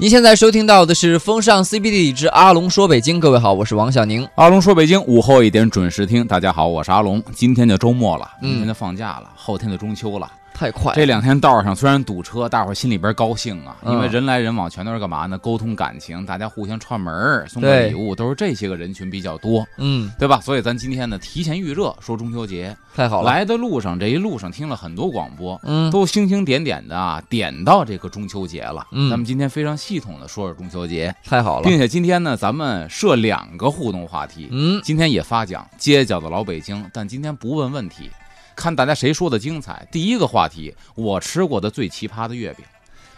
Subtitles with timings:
[0.00, 4.28] 您现在收听到的是风尚 CBD 之阿龙说北京，各位好，我是王小宁。
[4.36, 6.24] 阿龙说北京，午后一点准时听。
[6.24, 7.20] 大家好，我是阿龙。
[7.34, 10.30] 今天就周末了，嗯明天就放假了，后天就中秋了。
[10.58, 15.38] 太快这两天道上虽然堵车，大伙儿心里边高兴啊，嗯因为人来人往，全都是干嘛呢？
[15.38, 20.40] 沟通感情，大家互相串门儿、送个礼物，都是这些个人群比较多，嗯，对吧？
[20.40, 22.76] 所以咱今天呢，提前预热说中秋节。
[22.96, 23.30] 太好了。
[23.30, 28.84] 来的路上，这一路上听了很多广播，嗯，都星星点点的啊，点到这个中秋节了。
[28.90, 31.68] 嗯咱们今天非常系统的说说中秋节，太好了。
[31.68, 34.48] 并且今天呢，咱们设两个互动话题。
[34.50, 38.10] 嗯，今天也发奖，街角的老北京，但今天不问问题，
[38.58, 39.86] 看大家谁说的精彩。
[39.92, 42.66] 第一个话题，我吃过的最奇葩的月饼。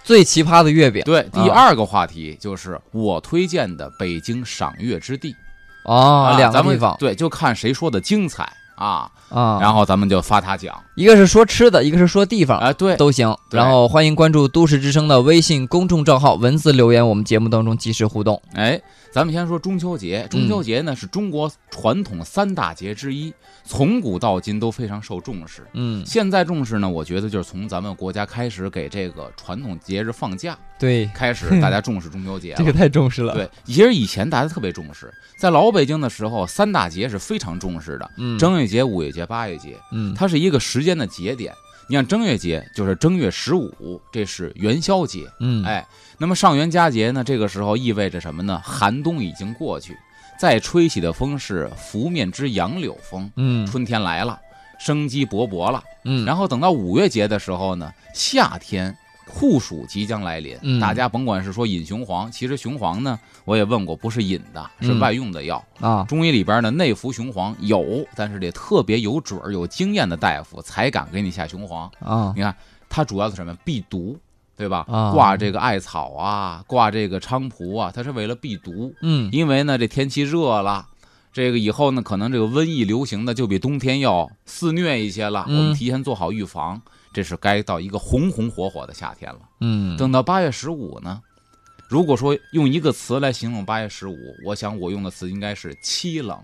[0.04, 5.34] 最奇葩的月饼对，啊第二个话题就是我推荐的北京赏月之地
[5.84, 9.58] 啊，两个地方对，就看谁说的精彩啊，啊。
[9.60, 10.74] 然后咱们就发他奖。
[10.94, 13.34] 一个是说吃的，一个是说地方，哎，对，都行。
[13.50, 18.42] 然后欢迎关注都市之声的微信公众账号，文字留言，我们节目当中及时互动。
[18.54, 18.80] 哎，
[19.12, 20.27] 咱们先说中秋节。
[20.30, 23.33] 中秋节呢、是中国传统三大节之一，
[23.64, 25.66] 从古到今都非常受重视。
[25.72, 32.58] 嗯，现在重视呢，我觉得就是从咱们国家开始给这个传统节日放假对，开始，大 家重视中秋节了。
[32.58, 41.53] 这个太重视了。，对，其实以前大家特别重视，在老北京的时候，三大节是非常重视的，嗯，正月节、五月节、八月节，嗯，它是一个时间的节点。
[41.89, 45.87] 你看正月节就是正月十五，这是元宵节，嗯，哎，
[46.19, 48.61] 那么上元佳节呢，这个时候意味着什么呢？
[48.64, 49.97] 寒冬已经过去，
[50.39, 54.39] 再吹起的风是拂面之杨柳风，嗯春天来了，
[54.78, 55.83] 生机勃勃了。
[56.05, 58.97] 嗯，然后等到五月节的时候呢，夏天
[59.31, 60.59] 酷暑即将来临。
[60.62, 65.64] 嗯大家甭管是说饮雄黄，其实雄黄呢，我也问过，不是饮的，是嗯外用的药。
[65.81, 71.91] 啊，中医里边呢，内服雄黄有，但是得特别有准儿、有经验的大夫才敢给你下雄黄。
[72.00, 72.55] 啊，你看，
[72.89, 73.55] 它主要是什么？
[73.64, 74.19] 避毒，
[74.56, 74.84] 对吧？
[74.89, 78.92] 啊挂这个艾草啊，挂这个菖蒲啊，它是为了避毒。
[79.00, 80.87] 嗯因为呢，这天气热了，
[81.33, 85.47] 这个以后呢，可能这个瘟疫流行的就比冬天要肆虐一些了。
[85.49, 89.41] 嗯我们提前做好预防，这是该到一个红红火火的夏天了。
[89.60, 91.21] 嗯，等到八月十五呢，
[91.88, 96.38] 如果说用一个词来形容八月十五，我想我用的词应该是凄冷。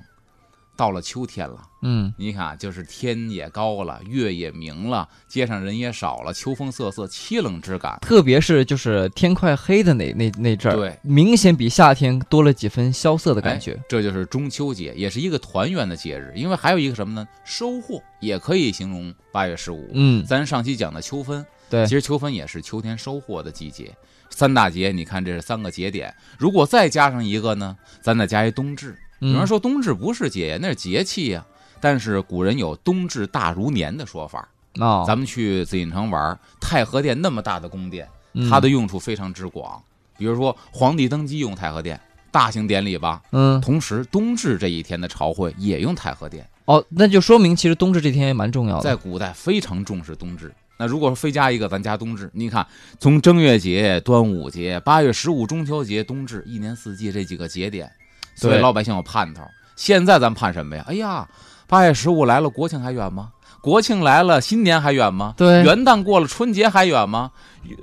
[0.77, 7.99] 到了秋天了，嗯你看，就是天也高了，月也明了，街上人也少了，秋风瑟瑟，凄冷之感。
[8.03, 13.81] 特别是就是天快黑的那那那阵儿，对，明显比夏天多了几分萧瑟的感觉。
[13.89, 16.33] 这就是中秋节，也是一个团圆的节日。
[16.37, 17.27] 因为还有一个什么呢？
[17.45, 19.89] 收获也可以形容八月十五。
[19.95, 23.91] 嗯，咱上期讲的秋分，对其，实秋分也是秋天收获的季节。
[24.29, 28.99] 三大节，你看这是三个节点，如果再加上一个呢，咱再加一冬至。
[29.21, 31.45] 有人嗯说冬至不是节，那是节气呀、
[31.81, 34.49] 但是古人有冬至大如年的说法。
[34.79, 39.83] 哦，咱们去紫禁城玩，太和殿那么大的宫殿，嗯它的用处非常之广。
[40.19, 41.99] 比如说皇帝登基用太和殿，
[42.31, 43.23] 大型典礼吧。
[43.33, 48.83] 嗯同时，冬至这一天的朝会也用太和殿，哦，那就说明其实冬至这天也蛮重要的。
[48.83, 50.53] 在古代非常重视冬至。
[50.79, 52.31] 那如果说非加一个，咱加冬至。
[52.35, 52.67] 你看，
[52.99, 57.91] 从正月节、端午节、八月十五中秋节、冬至，一年四季这几个节点，
[58.37, 59.43] 所以对老百姓有盼头。
[59.75, 60.85] 现在咱盼什么呀？
[60.87, 61.27] 哎呀，
[61.67, 63.31] 八月十五来了，国庆还远吗？
[63.61, 65.35] 国庆来了，新年还远吗？
[65.37, 67.33] 对元旦过了，春节还远吗？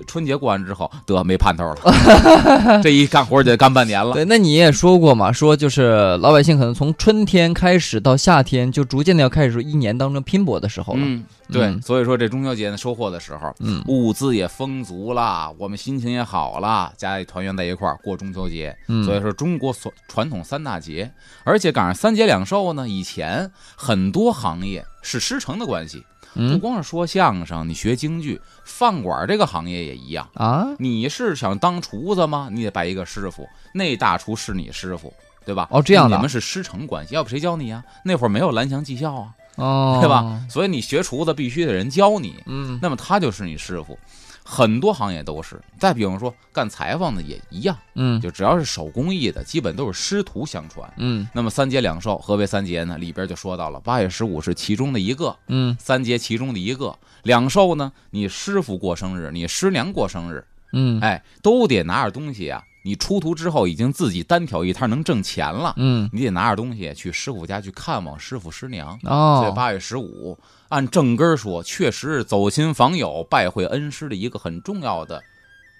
[0.07, 4.13] 春节过完之后，得没盼头了， 这一干活就得干半年了。
[4.13, 10.99] 对，那你也说过嘛，说就是老百姓可能从春天开始到夏天，就逐渐的要开始一年当中拼搏的时候了。
[11.03, 18.75] 嗯，对，嗯所以说这中秋节呢，收获的时候，嗯物资也丰足了，我们心情也好了，家里团圆在一块儿过中秋节。
[18.87, 21.11] 嗯所以说中国所传统三大节，
[21.43, 30.27] 而且赶上三节两寿呢，以前很多行业是师承的关系，不嗯光是说相声，你学京剧，饭馆这个行业也一样。
[30.33, 32.49] 啊，你是想当厨子吗？
[32.51, 35.13] 你得拜一个师傅，那大厨是你师傅，
[35.45, 35.67] 对吧？
[35.69, 37.83] 哦这样的你们是师承关系，要不谁教你呀？
[38.03, 40.41] 那会儿没有蓝翔技校啊，哦，对吧？？
[40.49, 43.97] 所以你学厨子必须得人教你，嗯那么他就是你师傅。
[44.43, 50.91] 很多行业都是，再比方说干裁缝的也一样，嗯就只要是手工艺的，基本都是师徒相传。
[50.97, 52.97] 嗯那么三节两寿，何为三节呢？
[52.97, 56.97] 里边就说到了，八月十五是其中的一个，嗯三节其中的一个。
[57.23, 62.61] 两寿呢，你师傅过生日，你师娘过生日，嗯哎，都得拿点东西啊。
[62.83, 68.99] 你出徒之后已经自己单挑一摊能挣钱了，嗯你得拿着东西去师傅家去看望师傅师娘。
[68.99, 70.37] 所以哦，八月十五，
[70.67, 75.23] 按正根说，确实是走亲访友、拜会恩师的一个很重要的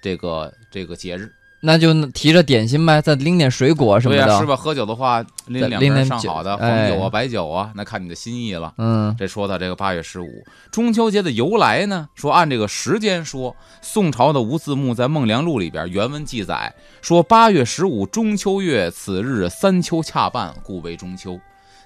[0.01, 1.31] 这个这个节日。
[1.65, 4.38] 那就提着点心呗，再拎点水果什么对呀、的。
[4.38, 4.54] 是吧？
[4.54, 8.74] 喝酒的话，拎两瓶上好的哎黄酒啊、白酒啊，那看你的心意了。
[8.77, 12.10] 嗯这说到这个八月十五，中秋节的由来呢？
[12.15, 21.39] 说按这个时间说，宋朝的吴自牧在《孟良录》里边原文记载说，八月十五中秋月，此日三秋恰半，故为中秋。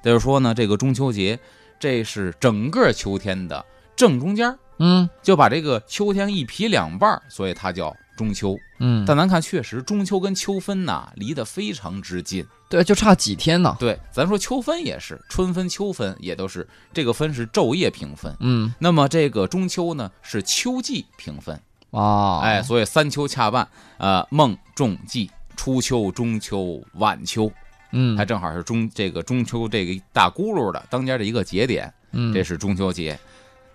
[0.04, 1.38] 也就是说呢，这个中秋节，
[1.80, 3.64] 这是整个秋天的
[3.96, 8.58] 正中间儿，嗯就把这个秋天一劈两半儿，所以它叫中秋。
[8.80, 12.46] 嗯，但咱看，确实中秋跟秋分呐离得非常之近。
[12.68, 13.78] 对，就差几天呢。
[13.80, 18.36] 对，咱说秋分也是，春分、秋分也都是这个分是昼夜平分。
[18.42, 21.58] 嗯那么这个中秋呢是秋季平分，
[21.92, 23.66] 啊，哎，所以三秋恰半，
[23.98, 27.50] 呃，孟仲季，初秋、中秋、晚秋，
[27.94, 33.18] 嗯还正好是中这个中秋这个大轱辘的当间的一个节点，嗯，这是中秋节。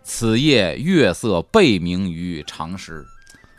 [0.05, 3.07] 此夜月色倍明于常时，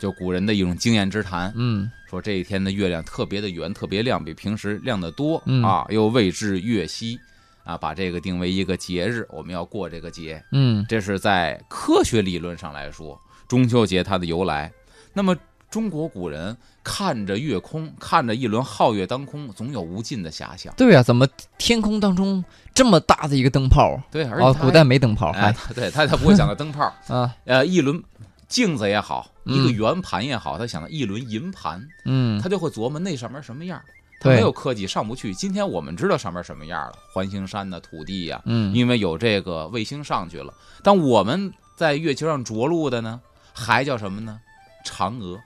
[0.04, 7.18] 就古人的一种经验之谈，嗯说这一天的月亮特别的圆，特别亮，比平时亮得多、嗯啊，又谓之月夕，
[7.64, 10.44] 啊，把这个定为一个节日，我们要过这个节。
[10.52, 13.18] 嗯这是在科学理论上来说，
[13.48, 14.70] 中秋节它的由来。
[15.14, 15.34] 那么
[15.70, 20.70] 中国古人看着月空，看着一轮皓月当空，总有无尽的遐想。
[20.76, 21.26] 对呀、怎么
[21.56, 23.98] 天空当中这么大的一个灯泡？
[24.12, 28.00] 对，而且哦，古代没灯泡，哎，对他他不会想到灯泡， 啊，呃，一轮
[28.48, 33.80] 镜子也好，一个嗯圆盘也好，他想到一轮银盘，嗯他就会琢磨那上面什么样。
[34.20, 35.34] 他没有科技上不去。
[35.34, 40.54] 今天我们知道上面什么样了，环形山的土地呀、嗯因为有这个卫星上去了。
[40.82, 43.20] 但我们在月球上着陆的呢，
[43.52, 44.40] 还叫什么呢？
[44.86, 45.38] 嫦娥，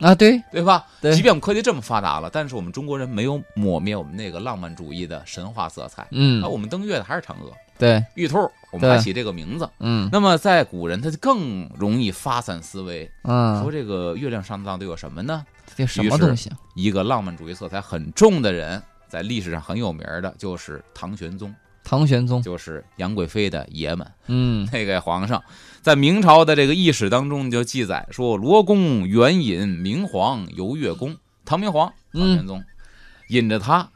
[0.00, 0.86] 啊，对对吧？
[1.00, 6.06] 对即便我们科技这么发达了，但是我们中国人没有抹灭我们那个浪漫主义的神话色彩。
[6.10, 8.38] 嗯那我们登月的还是嫦娥、对玉兔，
[8.70, 9.68] 我们对还起这个名字。
[9.78, 15.44] 嗯那么在古人，他就更容易发散思维，嗯说嗯，这个月亮上到底有什么呢？
[15.76, 16.58] 这什么东西啊？
[16.74, 21.54] 一个浪漫主义色彩很重的人，在历史上很有名的，就是唐玄宗，
[21.84, 24.06] 唐玄宗，就是杨贵妃的爷们。
[24.26, 25.42] 嗯 那个皇上，
[25.80, 32.64] 在明朝的这个历史当中就记载说，罗公援引明皇游月宫，唐明皇唐玄宗、
[33.28, 33.88] 引着他，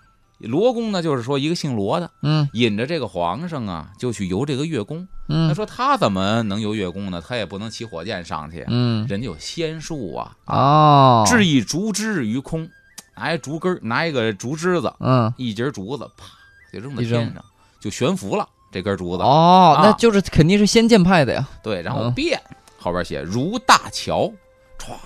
[0.43, 5.07] 罗公呢就是说一个姓罗的，嗯引着这个皇上啊就去游这个月宫。
[5.29, 7.23] 嗯他嗯说他怎么能游月宫呢？
[7.27, 12.69] 他也不能骑火箭上去，嗯人家有仙术啊，哦，掷一竹枝于空，
[13.17, 16.27] 拿一竹根拿一个竹枝子，嗯一截竹子，啪
[16.73, 17.45] 就扔在天上，
[17.81, 19.23] 就悬浮了这根竹子。
[19.23, 21.49] 哦，啊那就是肯定是仙剑派的呀。
[21.63, 22.41] 对，然后嗯变
[22.79, 24.31] 后边写如大桥，
[24.79, 24.97] 歘，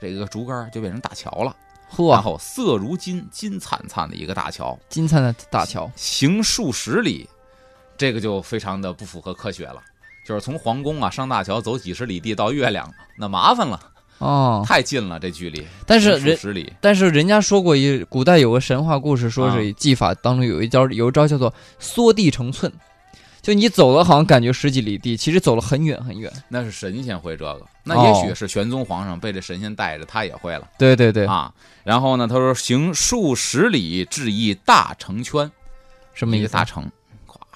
[0.00, 1.56] 这个竹竿就变成大桥了。
[1.88, 7.28] 然，后色如金，金灿灿的一个大桥，金灿的大桥，行数十里，
[7.96, 9.82] 这个就非常的不符合科学了。
[10.26, 13.80] 就是从皇宫啊上大桥走几十里地到月亮，那麻烦了，
[14.18, 15.64] 哦，太近了这距离。
[15.86, 16.36] 但是人
[16.80, 19.56] 但是人家说过一古代有个神话故事，说啊。
[19.56, 22.72] 是技法当中有一招有一招叫做缩地成寸，
[23.46, 26.28] 就你走了好像感觉十几里地，其实走了很远很远。
[26.48, 31.54] 那是神仙会这个，那哦也许是玄宗皇上被这神仙带着，他也会了对对对，啊。
[31.84, 35.50] 然后呢，他说行数十里至一大城圈，一
[36.12, 36.42] 什么一？
[36.42, 36.90] 个大城，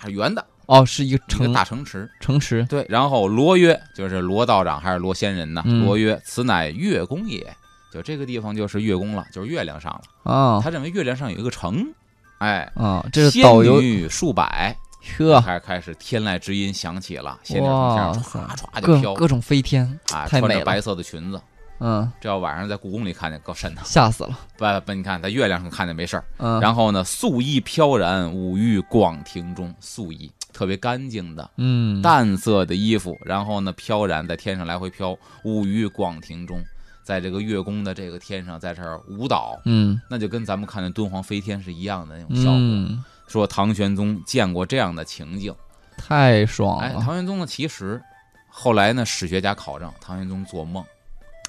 [0.00, 2.08] 咵圆的哦，是一个城大城池。
[2.20, 2.64] 城池。
[2.70, 5.60] 对，然后罗曰，就是罗道长还是罗仙人呢？
[5.66, 7.44] 嗯罗曰：“此乃月宫也。”
[7.92, 10.32] 就这个地方就是月宫了，就是月亮上了。
[10.32, 11.92] 啊他认为月亮上有一个城，
[12.38, 14.76] 哎，啊，这是仙女数百，
[15.18, 21.40] 呵，开始开始天籁之音响起了，仙女从天上唰唰就飘各种飞天，啊，太美了穿着白色的裙子。
[21.82, 23.80] 嗯，这要晚上在故宫里看见，够瘆的。
[23.84, 24.38] 吓死了。
[24.58, 26.24] 不不，你看在月亮上看见没事儿。
[26.36, 29.74] 嗯，然后呢，素衣飘然，舞于广庭中。
[29.80, 36.62] 素衣特别干净的嗯，淡色的衣服，然后呢飘然在天上来回飘，舞于广庭中，
[37.02, 42.58] 在这个月宫的这个天上，在这儿舞蹈，嗯那就跟咱们看见敦煌飞天是一样的那种效果。
[42.58, 45.54] 嗯，说唐玄宗见过这样的情景，
[45.96, 48.02] 太爽哎，了唐玄宗呢，其实
[48.48, 50.84] 后来呢，史学家考证，唐玄宗做梦，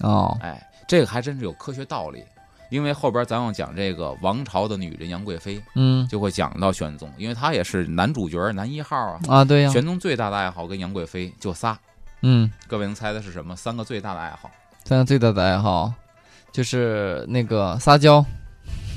[0.02, 2.24] 哦，哎，这个还真是有科学道理。
[2.70, 9.20] 因为后边咱要讲这个王朝的女人杨贵妃，嗯就会讲到玄宗，因为他也是男主角男一号啊。
[9.28, 11.78] 啊，对呀，玄宗最大的爱好跟杨贵妃就仨，
[12.22, 13.54] 嗯，各位能猜的是什么？
[13.58, 14.50] 三个最大的爱好，
[14.86, 15.92] 三个最大的爱好
[16.54, 18.24] 就是那个撒娇，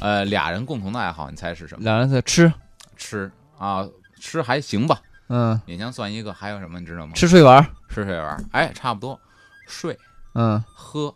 [0.01, 1.83] 呃，俩人共同的爱好，你猜是什么？
[1.83, 2.53] 俩人在吃，
[2.97, 6.33] 吃啊，吃还行吧，嗯，勉强算一个。
[6.33, 7.13] 还有什么你知道吗？
[7.15, 9.19] 吃睡玩，吃睡玩，哎，差不多，
[9.67, 9.99] 睡、
[10.35, 10.63] 嗯。
[10.73, 11.15] 喝、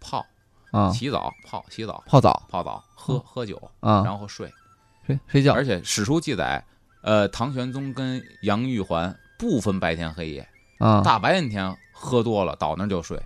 [0.00, 0.24] 泡、
[0.70, 2.42] 啊，洗澡、泡、洗澡、泡澡。
[2.48, 4.52] 泡澡、喝嗯喝酒，啊，然后睡。
[5.06, 6.62] 睡睡觉，而且史书记载，
[7.02, 13.18] 呃，唐玄宗跟杨玉环不分白天黑夜，啊，大白天喝多了倒那儿就睡，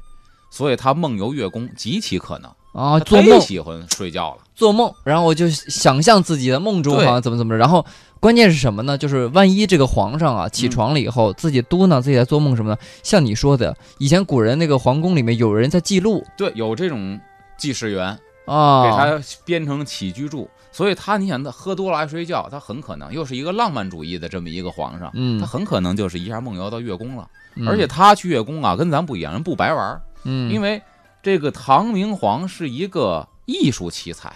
[0.50, 2.54] 所以他梦游月宫极其可能。
[2.72, 3.40] 啊，他做梦。
[3.40, 4.38] 喜欢睡觉了。
[4.54, 7.04] 做梦，然后我就想象自己的梦中对。
[7.04, 7.84] 好像怎么怎么着，然后
[8.20, 8.96] 关键是什么呢？
[8.96, 16.24] 就是万一这个皇上啊起嗯床了以后，自己嘟囔自己在做梦什么的，像你说的，以前古人那个皇宫里面有人在记录。
[16.36, 17.18] 对，有这种
[17.58, 18.06] 记事员
[18.46, 18.82] 啊。
[18.84, 25.40] 给啊，他编成起居注，所以他你想他喝多了爱睡觉，他很可能又是一个浪漫主义的这么一个皇上，嗯。
[25.40, 27.26] 他，很可能就是一下梦游到月宫了。
[27.56, 27.66] 嗯。
[27.66, 30.80] 而且他去月宫啊，跟咱不一样，人不白玩，嗯，因为
[31.22, 34.34] 这个唐明皇是一个艺术奇才，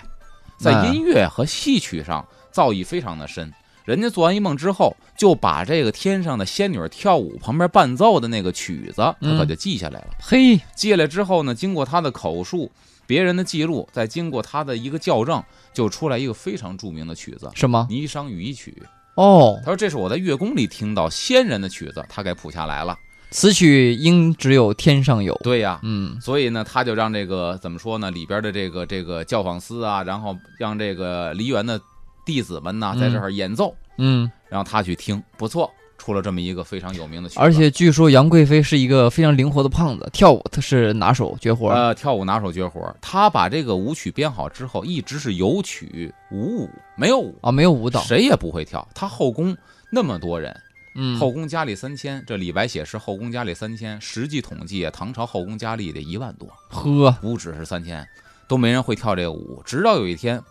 [0.57, 3.53] 在哎音乐和戏曲上造诣非常的深。
[3.85, 10.09] 人家做完一梦之后，就把这个天上的仙女跳舞旁边伴奏的那个曲子，他可嗯就记下来了。
[10.21, 12.71] 嘿，记下来之后呢，经过他的口述，
[13.05, 18.81] 别人的记录，再经过他的一个校正，就出来一个非常著名的曲子什么《霓裳羽衣曲》。
[19.23, 22.97] 哦，他说这是我在月宫里听到仙人的曲子，他给谱下来了。
[23.37, 25.39] 此曲应只有天上有。
[25.45, 28.11] 对呀，嗯所以呢，他就让这个怎么说呢？
[28.11, 31.79] 里边的这个这个教坊司啊，然后让这个梨园的
[32.25, 37.41] 弟子们呐，嗯在这儿演奏，嗯，让他去听，不错，出了这么一个非常有名的曲子。
[37.43, 41.69] 而且据说杨贵妃是一个非常灵活的胖子，跳舞她是拿手绝活。
[41.69, 48.01] 呃，跳舞拿手绝活，他把这个舞曲编好之后，一直是有曲无舞，没有舞，啊，没有舞蹈。
[48.01, 48.89] 谁也不会跳。
[48.95, 49.55] 他后宫
[49.91, 50.59] 那么多人，
[50.97, 58.07] 嗯，后宫佳丽三千，这李白写诗后宫佳丽三千，实际统计啊，唐朝后宫佳丽得一万多，呵，不只是三千，
[58.49, 59.63] 都没人会跳这个舞。
[59.65, 60.43] 直到有一天，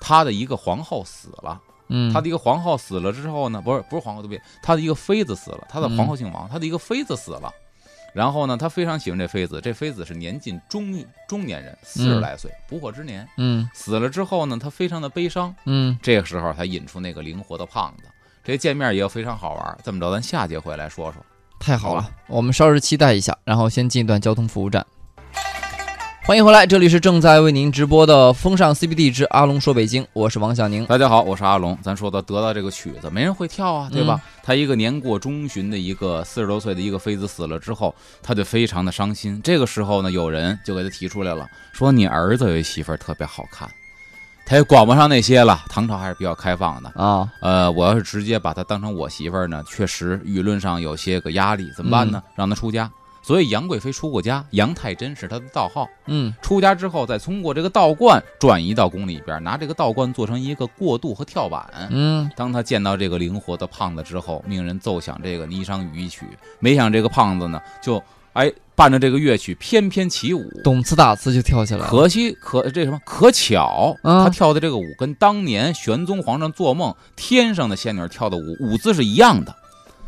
[0.00, 4.40] 他的一个皇后死了，嗯，他的一个皇后死了之后呢，不是不是皇后对不对？
[4.62, 7.52] 他的一个妃子死了，他的嗯皇后姓王，他的一个妃子死了。
[8.14, 13.28] 然后呢，他非常喜欢这妃子，这妃子是年近中中年人，四十嗯来岁，不惑之年。
[13.36, 15.54] 嗯死了之后呢，他非常的悲伤。
[15.66, 18.04] 嗯，这个时候，才引出那个灵活的胖子。
[18.48, 19.78] 这见面也非常好玩。
[19.84, 21.22] 这么着，咱下节回来说说。
[21.60, 24.86] 太好了，我们稍事期待一下，然后先进一段交通服务站。
[26.24, 30.86] 欢迎回来，这里是正在为您直播的风尚 CBD 之阿龙说北京，我是王小宁。
[30.86, 31.76] 大家好，我是阿龙。
[31.82, 34.18] 咱说到得到这个曲子，没人会跳啊，对吧？
[34.24, 39.38] 嗯他一个年过中旬的一个四十多岁的一个妃子死了之后，他就非常的伤心。
[39.44, 43.68] 这个时候呢，有人就给他提出来了，说你儿子有一媳妇儿特别好看，
[44.48, 45.62] 他也管不上那些了。
[45.68, 46.90] 唐朝还是比较开放的。
[46.96, 52.22] 啊，呃，我要是直接把她当成我媳妇儿呢，确实舆论上有些个压力，怎么办呢？
[52.34, 52.90] 让她出家。
[53.22, 55.86] 所以杨贵妃出过家，杨太真是她的道号。
[56.06, 61.68] 嗯出家之后，再通过这个道观转移到宫里边，拿这个道观做成一个过渡和跳板。
[61.90, 66.24] 嗯，当他见到这个灵活的胖子之后，命人奏响这个《霓裳羽衣曲》，
[66.58, 68.02] 没想这个胖子呢，就
[68.32, 70.48] 哎伴着这个乐曲翩翩起舞。
[70.62, 71.88] 懂词打词就跳起来了。
[71.88, 79.52] 可惜可这什么可巧，嗯他跳的这个舞跟当年玄宗皇上做梦天上的仙女跳的舞舞姿是一样的，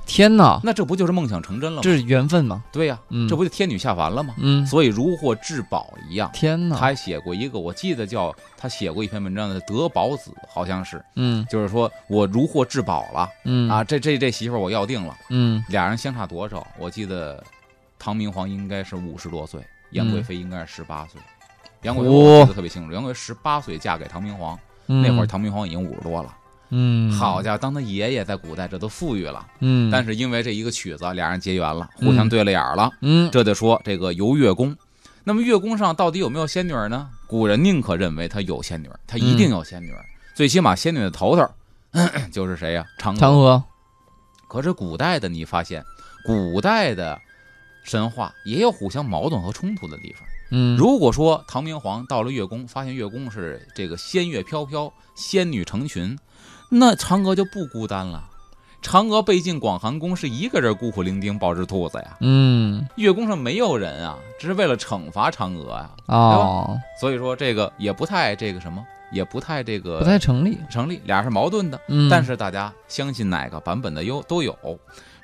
[0.07, 1.83] 天哪，那这不就是梦想成真了吗？
[1.83, 2.63] 这是缘分吗？
[2.71, 4.35] 对呀、嗯，这不就天女下凡了吗？
[4.39, 6.31] 嗯，所以如获至宝一样。
[6.33, 15.17] 天哪，他还写过一个，我记得叫他写过一篇文章的《德宝子》，好像是，嗯就是说我如获至宝了嗯啊，这这这媳妇儿我要定了。
[15.31, 16.67] 嗯俩人相差多少？
[16.79, 17.43] 我记得
[18.01, 21.21] 唐明皇应该是五十多岁，杨贵妃应该是十八岁。
[21.83, 26.35] 杨贵妃我记得特别清楚，杨贵妃十八岁嫁给唐明皇，嗯，那会儿唐明皇已经五十多了。
[26.71, 32.91] 嗯，好家伙，当他爷爷在古代这都富裕了，嗯，但是因为这一个曲子，俩人结缘了，互相对了眼儿了。
[33.03, 34.75] 嗯这就说这个游月宫，
[35.25, 37.09] 那么月宫上到底有没有仙女呢？
[37.27, 40.05] 古人宁可认为她有仙女儿，她一定有仙女儿，
[40.35, 41.51] 最起码仙女的头头儿
[42.31, 43.19] 就是谁呀、嫦娥。
[43.19, 43.65] 嫦娥，
[44.49, 45.85] 可是古代的你发现，
[46.25, 47.21] 古代的
[47.91, 50.25] 神话也有互相矛盾和冲突的地方。
[50.53, 56.17] 嗯，如果说唐明皇到了月宫，发现月宫是这个仙乐飘飘，仙女成群，
[56.69, 58.29] 那嫦娥就不孤单了。
[58.81, 65.91] 嫦娥被进广寒宫是一个人孤苦伶仃抱只兔子呀，嗯月宫上没有人啊，这是为了惩罚嫦娥呀。
[66.07, 70.57] 哦，所以说这个也不太这个什么，也不太这个不太成立。
[70.71, 71.81] 成立，俩是矛盾的。
[71.89, 74.57] 嗯，但是大家相信哪个版本的优都有。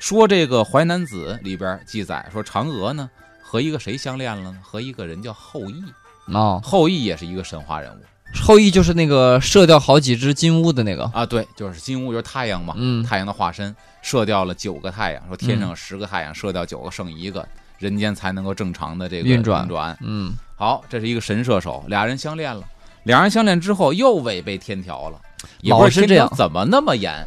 [0.07, 3.11] 说这个《淮南子》里边记载说，嫦娥呢
[3.43, 4.57] 和一个谁相恋了呢？
[4.63, 5.83] 和一个人叫后羿。
[6.27, 7.97] 哦，后羿也是一个神话人物
[8.41, 11.11] 后羿就是那个射掉好几只金乌的那个。
[11.13, 17.45] 啊，对，就是金乌就是太阳嘛，嗯太阳的化身，射掉了九个太阳，说天上有十个太阳，射掉九个剩一个，
[17.81, 19.99] 人间才能够正常的这个运转运转。
[20.03, 22.63] 嗯好，这是一个神射手，俩人相恋了，
[23.03, 25.21] 俩人相恋之后又违背天条了，
[25.63, 27.27] 也不是天条老是这样怎么那么严？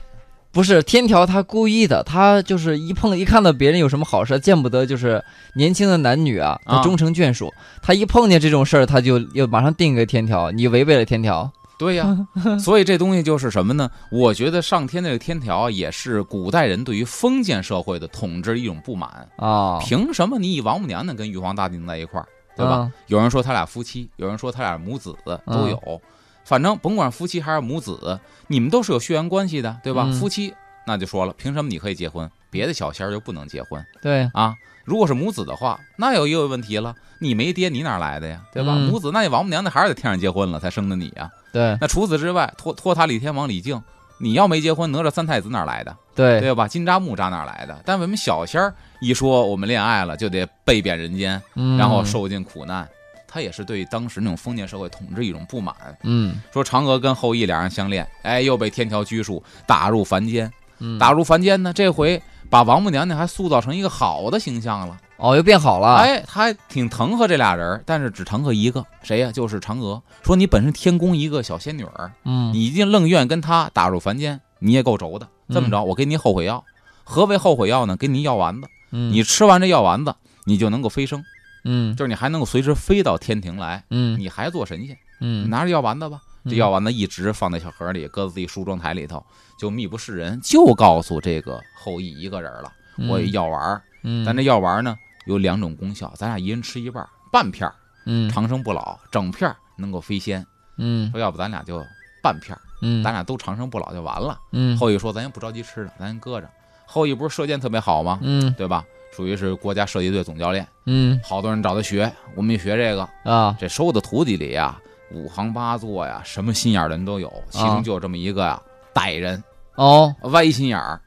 [0.52, 7.54] 不是天条，他故意的，他就是一碰一看到别人有什么好事，见不得就是年轻的男女啊，啊他终成眷属。
[7.82, 11.50] 他一碰见这种事儿，他就又马上定一个天条，你违背了天条。
[11.78, 12.18] 对呀，
[12.60, 13.90] 所以这东西就是什么呢？
[14.12, 19.10] 我觉得上天这个天条啊也是古代人对于封建社会的统治一种不满。
[19.38, 22.28] 啊，凭什么你以王母娘娘跟玉皇大帝能在一块儿，
[22.58, 22.72] 对吧？
[22.72, 22.92] 啊？
[23.08, 25.16] 有人说他俩夫妻，有人说他俩母子
[25.46, 26.02] 都有，
[26.50, 30.06] 反正甭管夫妻还是母子，你们都是有血缘关系的，对吧？
[30.08, 30.52] 嗯夫妻
[30.84, 34.56] 那就说了，凭什么你可以结婚，别的小仙儿就不能结婚对，啊？
[34.84, 38.42] 如果是母子的话，那有一个问题了，你没爹，你哪来的呀？
[38.52, 38.74] 对吧？
[38.76, 41.30] 嗯母子，那你王母娘娘还是在天上结婚了才生的你呀？
[41.54, 43.80] 对，那除此之外，托托塔李天王李靖，
[44.18, 45.96] 你要没结婚，哪吒三太子哪来的？
[46.16, 46.68] 对，对吧？
[46.68, 47.80] 金吒木吒哪来的？
[47.86, 52.90] 但我们小仙儿一说我们恋爱了，就得被贬人间，嗯然后，受尽苦难。
[53.30, 60.52] 他也是对当时那种封建社会统治一种不满，嗯说嫦娥跟后羿两人相恋，哎，又被天条拘束，打入凡间。
[60.80, 64.98] 嗯，打入凡间呢，这回把王母娘娘还塑造成一个好的形象了。
[65.18, 69.30] 哦，又变好了，，哎，他还挺疼和这俩人，但是只疼和一个，谁呀？
[69.32, 70.02] 就是嫦娥。
[70.24, 75.28] 说你本是天宫一个小仙女儿，嗯，你竟愣愿跟她打入凡间，你也够轴的。
[75.50, 76.64] 这么着，我给你后悔药。
[77.04, 77.98] 何为后悔药呢？
[77.98, 81.22] 给你药丸子，嗯你吃完这药丸子，你就能够飞升，
[81.64, 84.90] 嗯就是你还能够随时飞到天庭来，嗯你还做神仙。
[84.90, 89.26] 你嗯，拿着药丸子吧，嗯这药丸子一直放在小盒里，搁在自己梳妆台里头，
[89.60, 92.72] 就密不示人，就告诉这个后羿一个人了。
[92.98, 97.76] 嗯我有药丸儿，嗯，咱这药丸呢有两种功效，咱俩一人吃一半，半片儿
[98.06, 100.46] 嗯长生不老，整片儿能够飞仙。
[100.78, 101.86] 嗯说要不咱俩就
[102.24, 104.40] 半片儿，嗯，咱俩都长生不老就完了。
[104.54, 106.50] 嗯后羿说咱也不着急吃了，咱先搁着。
[106.86, 108.20] 后羿不是射箭特别好吗？
[108.22, 108.84] 嗯对吧？
[109.20, 113.06] 属于是国家射击队总教练，嗯好多人找他学，我们也学这个。
[113.30, 114.80] 啊这收的徒弟里呀，
[115.12, 118.62] 五行八作呀，什么心眼儿的人都有，其中就有这么一个呀，
[118.94, 119.44] 歹人，
[119.76, 121.02] 哦歪心眼儿。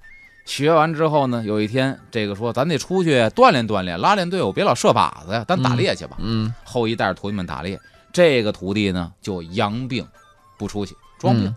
[0.45, 6.19] 学完之后呢，有一天这个说咱得出去锻炼锻炼，拉练队伍，别老射靶子呀，咱打猎去吧。
[6.21, 7.81] 嗯后羿带着徒弟们打猎，
[8.13, 10.07] 这个徒弟呢就养病
[10.59, 11.57] 不出去，装病，嗯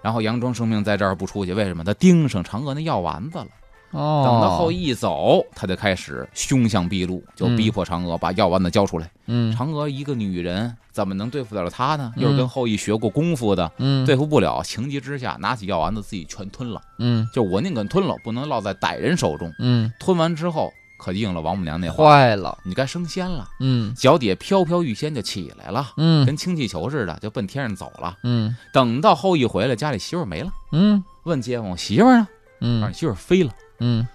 [0.00, 1.82] 然后佯装生病在这儿不出去，为什么？
[1.82, 3.48] 他盯上嫦娥那药丸子了。
[3.90, 9.10] 哦，等到后羿一走，他就开始凶相毕露，就逼迫嫦娥把药丸子交出来。
[9.26, 12.12] 嗯嫦娥一个女人，怎么能对付得了他呢？
[12.16, 16.80] 嗯又是跟后羿学过功夫的，嗯对付不了，情急之下拿起药丸子自己全吞了。
[16.98, 19.52] 嗯就我宁肯吞了，不能落在歹人手中。
[19.58, 28.16] 嗯，吞完之后，可应了王母娘那话，坏了，你该升仙了，嗯脚底下飘飘欲仙就起来了，嗯跟氢气球似的，就奔天上走了。
[28.22, 32.26] 嗯等到后羿回来，家里媳妇儿没了，嗯问街坊：“媳妇儿呢
[32.62, 33.52] ？”：“嗯你媳妇儿飞了。
[33.78, 34.06] 嗯”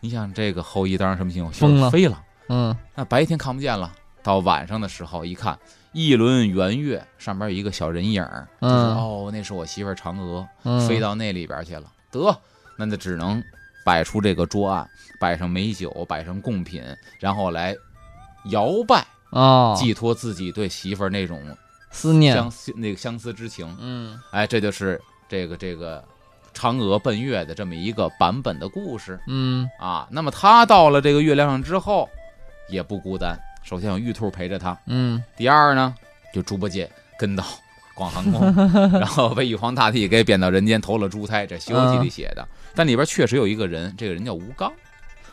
[0.00, 1.44] 你想这个后羿当然什么情
[1.78, 1.90] 况？
[1.90, 2.22] 飞了。
[2.48, 5.56] 嗯那白天看不见了，到晚上的时候一看，
[5.92, 11.84] 一轮圆月上边有一个小人影儿，就是嗯哦，那是我媳妇儿嫦娥嗯，飞到那里边去了。
[12.10, 12.36] 得，
[12.76, 13.40] 那就只能
[13.84, 14.88] 摆出这个桌案，
[15.20, 16.82] 摆上美酒，摆上贡品，
[17.20, 17.76] 然后来
[18.46, 21.40] 摇拜，啊，寄托自己对媳妇儿那种
[21.92, 23.76] 思念，相思那个相思之情。
[23.78, 26.02] 嗯哎，这就是这个这个
[26.60, 30.06] 嫦娥奔月的这么一个版本的故事嗯啊。
[30.10, 32.06] 那么他到了这个月亮上之后，
[32.68, 33.38] 也不孤单。
[33.62, 35.94] 首先有玉兔陪着他，嗯第二呢，
[36.34, 37.44] 就猪八戒跟到
[37.94, 38.40] 广寒宫，
[38.92, 42.46] 然后被玉皇大帝给贬到人间投了猪胎，这《西游记》里写的。
[42.74, 44.70] 但里边确实有一个人，这个人叫吴刚。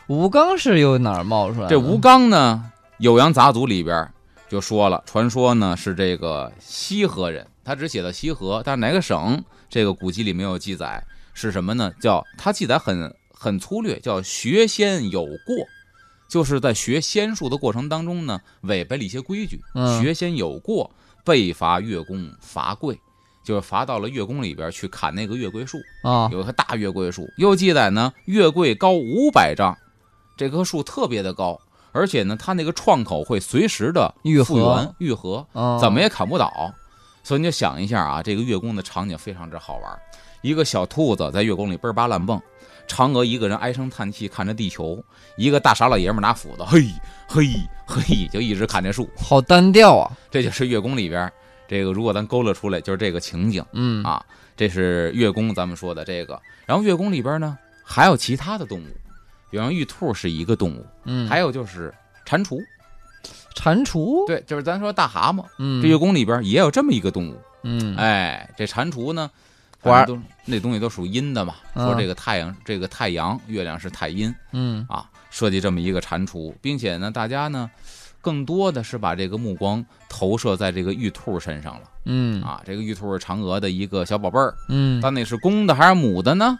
[0.06, 1.68] 吴刚是由哪儿冒出来的？
[1.68, 2.70] 这吴刚呢，
[3.04, 4.08] 《酉阳杂俎》里边
[4.48, 11.02] 就说了，传说呢是这个西河人，他只写到西河，但是哪个省这个古籍里没有记载，
[11.38, 11.92] 是什么呢？
[12.00, 15.56] 叫他记载很很粗略，叫学仙有过，
[16.28, 20.90] 就是在学仙术的过程当中呢，违背了一些规矩，嗯学仙有过，
[21.24, 22.98] 被罚月宫罚跪。
[23.44, 29.74] 就是罚到了月宫里边去砍那个月桂树，啊，有一棵大月桂树，又记载呢，月桂高五百丈，
[30.36, 31.58] 这棵树特别的高，
[31.92, 36.74] 而且呢，它那个创口会随时的愈复原合愈合，啊怎么也砍不倒。
[37.24, 39.98] 所以你就想一下啊，这个月宫的场景非常之好玩。
[40.48, 42.40] 一个小兔子在月宫里嘣儿吧乱蹦，
[42.88, 44.98] 嫦娥一个人唉声叹气看着地球，
[45.36, 46.86] 一个大傻老爷们儿拿斧子，嘿
[47.28, 47.44] 嘿
[47.86, 49.06] 嘿，就一直砍这树。
[49.14, 51.30] 好单调啊，这就是月宫里边
[51.68, 53.62] 这个，如果咱勾勒出来，就是这个情景。
[53.72, 54.24] 嗯啊，
[54.56, 56.40] 这是月宫咱们说的这个。
[56.64, 58.86] 然后月宫里边呢还有其他的动物，
[59.50, 61.92] 比方玉兔是一个动物，嗯，还有就是
[62.24, 62.58] 蟾蜍，
[63.54, 65.44] 蟾蜍，对，就是咱说大蛤蟆。
[65.58, 69.30] 嗯，这月宫里边也有这么一个动物，嗯哎，这蟾蜍呢，
[69.82, 71.56] 玩儿反正都那东西都属阴的嘛。
[71.74, 77.70] 嗯说这个太阳，这个太阳，月亮是太阴嗯啊，设计这么一个蟾蜍，并且呢，大家呢。
[78.20, 82.60] 更多的是把这个目光投射在这个玉兔身上了嗯啊！
[82.66, 86.58] 这个玉兔是嫦娥的一个小宝贝儿，嗯但那是公的还是母的呢？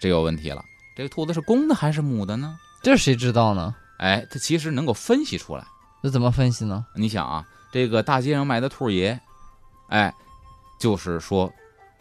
[0.00, 0.62] 这有问题了。
[0.96, 2.58] 这个兔子是公的还是母的呢？
[2.82, 3.74] 这谁知道呢？
[3.98, 5.64] 哎，它其实能够分析出来。
[6.02, 6.84] 那怎么分析呢？
[6.96, 9.18] 你想啊，这个大街上卖的兔爷，
[9.88, 10.12] 哎，
[10.80, 11.50] 就是说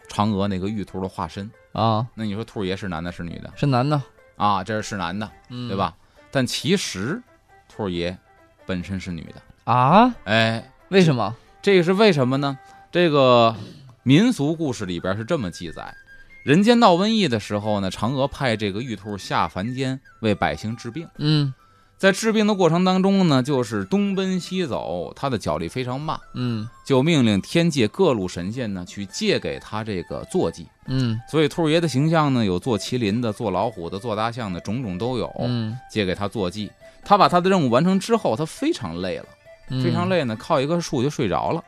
[0.10, 1.50] 嫦娥那个玉兔的化身。
[1.72, 4.02] 啊，那你说兔爷是男的是女的是男的，
[4.36, 4.63] 啊？
[4.63, 5.78] 这是是男的，嗯，对？
[5.78, 5.95] 吧？
[6.32, 7.22] 但其实
[7.69, 8.17] 兔爷
[8.65, 9.72] 本身是女的。
[9.72, 10.13] 啊？
[10.26, 11.36] 哎，为什么？
[11.62, 12.58] 这个是为什么呢？
[12.91, 13.56] 这个
[14.02, 15.95] 民俗故事里边是这么记载：
[16.43, 21.08] 人间闹瘟疫的时候呢，嫦娥派这个玉兔下凡间为百姓治病。
[21.17, 21.54] 嗯
[22.00, 30.66] 在治病的过程当中呢，就是东奔西走，他的脚力非常慢，嗯就命令天界各路神仙呢去借给他这个坐骑。
[30.86, 36.72] 嗯所以兔爷的形象呢，有坐麒麟的、坐老虎的、坐大象的，种种都有，嗯，借给他坐骑。
[37.04, 39.26] 他把他的任务完成之后，他非常累了，
[39.70, 40.08] 嗯非常。
[40.08, 41.62] 累呢，靠一棵树就睡着了。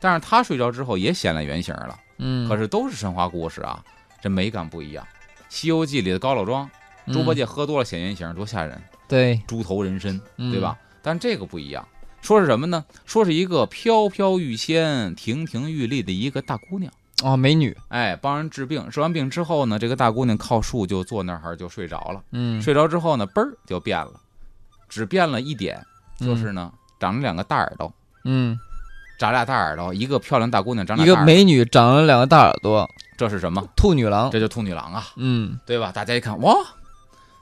[0.00, 1.96] 但是他睡着之后也显了原形了。
[2.18, 3.80] 嗯，可是都是神话故事啊，
[4.20, 5.04] 这美感不一样。
[5.48, 6.68] 《西游记》里的高老庄，
[7.12, 10.76] 猪八嗯戒喝多了显原形，多吓人，对，猪头人身，嗯对吧？
[11.02, 11.86] 但这个不一样，
[12.20, 12.84] 说是什么呢？
[13.06, 16.92] 说是一个飘飘欲仙、亭亭玉立的一个大姑娘，
[17.22, 17.74] 哦，美女。
[17.88, 18.86] 哎，帮人治病。
[18.90, 22.22] 治完病之后呢，这个大姑娘靠树就坐那儿就睡着了。
[22.32, 24.20] 嗯，睡着之后呢，嘣儿就变了，
[24.88, 25.80] 只变了一点，
[26.18, 27.90] 就是呢，长了两个大耳朵，
[28.24, 28.58] 嗯，
[29.18, 33.64] 长俩大耳朵，一个漂亮大姑娘长一俩大耳朵，个美女长了两个大耳朵，这是什么？
[33.76, 34.30] 兔女郎。
[34.30, 35.90] 这就兔女郎啊，嗯对吧？
[35.92, 36.54] 大家一看，哇，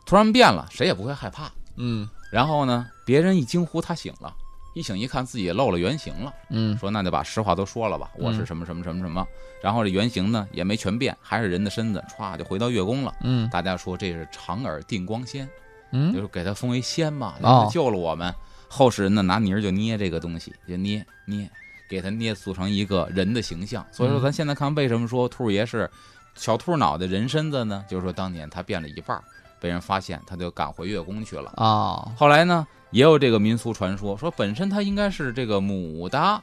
[0.07, 1.51] 突然变了，谁也不会害怕。
[1.77, 4.35] 嗯然后呢，别人一惊呼，他醒了，
[4.75, 9.27] 一醒一看自己露了原形了，嗯说那就把实话都说了吧，我是什么什么什么什么。
[9.63, 13.15] 然后这原形呢也没全变，还是人的身子，歘就回到月宫了。
[13.23, 15.49] 嗯大家说这是长耳定光仙，
[15.93, 18.35] 嗯就嗯是给他封为仙嘛，哦他救了我们。
[18.69, 21.51] 后世人呢拿泥儿就捏这个东西，就捏捏，
[21.89, 23.87] 给他捏塑成一个人的形象。
[23.93, 25.89] 所以说嗯咱现在看为什么说兔爷是
[26.35, 27.85] 小兔脑袋人身子呢？
[27.89, 29.25] 就是说当年他变了一半儿，
[29.61, 31.53] 被人发现，他就赶回月宫去了。
[31.57, 36.43] 啊，后来呢，也有这个民俗传说，说本身他应该是这个母的，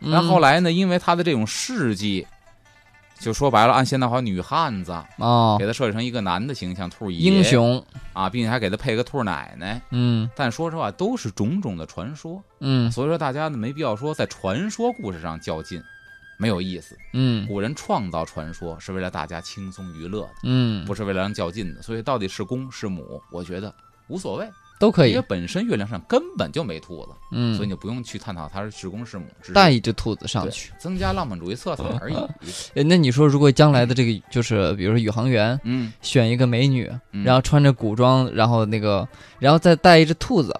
[0.00, 2.26] 嗯然后后来呢，因为他的这种事迹，
[3.18, 7.84] 就说白了，按现代话，女汉子，哦给，他设计成一个男的形象，兔爷英雄。
[8.12, 9.80] 啊，并且还给他配个兔奶奶。
[9.90, 15.82] 嗯但说实话，都是种种的传说，嗯所以说大家呢没必要说在传说故事上较劲，
[16.42, 16.98] 没有意思。
[17.12, 21.80] 嗯古人创造传说是为了大家轻松娱乐的，嗯，不是为了让较劲的。
[21.80, 23.72] 所以到底是公是母，我觉得
[24.08, 24.48] 无所谓，
[24.80, 25.24] 都可以因为。
[25.28, 27.12] 本身月亮上根本就没兔子。
[27.30, 30.72] 嗯所以，你就不用去探讨它是是公是母，带一只兔子上去。
[30.78, 32.16] 增加浪漫主义色彩而已。
[32.74, 39.06] 哎那你说，如果将来的这个就是，比如说宇航员嗯，选一个美女，嗯然后穿着古装，然后那个，
[39.38, 40.54] 然后再带一只兔子，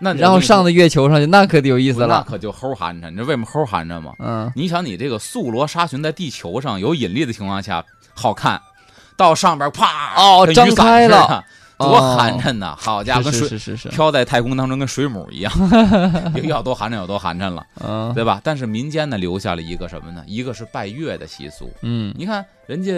[0.00, 2.06] 那然后上到月球上去，那可得有意意思了。
[2.06, 3.10] 那可就齁寒碜。
[3.10, 4.12] 你知道为什么齁寒碜吗？
[4.18, 7.84] 嗯你想，你这个素罗纱裙在地球上有引力的情况下
[8.14, 8.60] 好看，
[9.16, 11.44] 到上边啪哦张开了，
[11.76, 12.74] 多寒碜呐！
[12.78, 15.52] 好家伙，跟水是是是是，飘在太空当中跟水母一样，
[16.44, 18.40] 要多寒碜有多寒碜了，嗯对吧？
[18.42, 20.22] 但是民间呢留下了一个什么呢？
[20.26, 21.70] 一个是拜月的习俗。
[21.82, 22.92] 嗯你看人家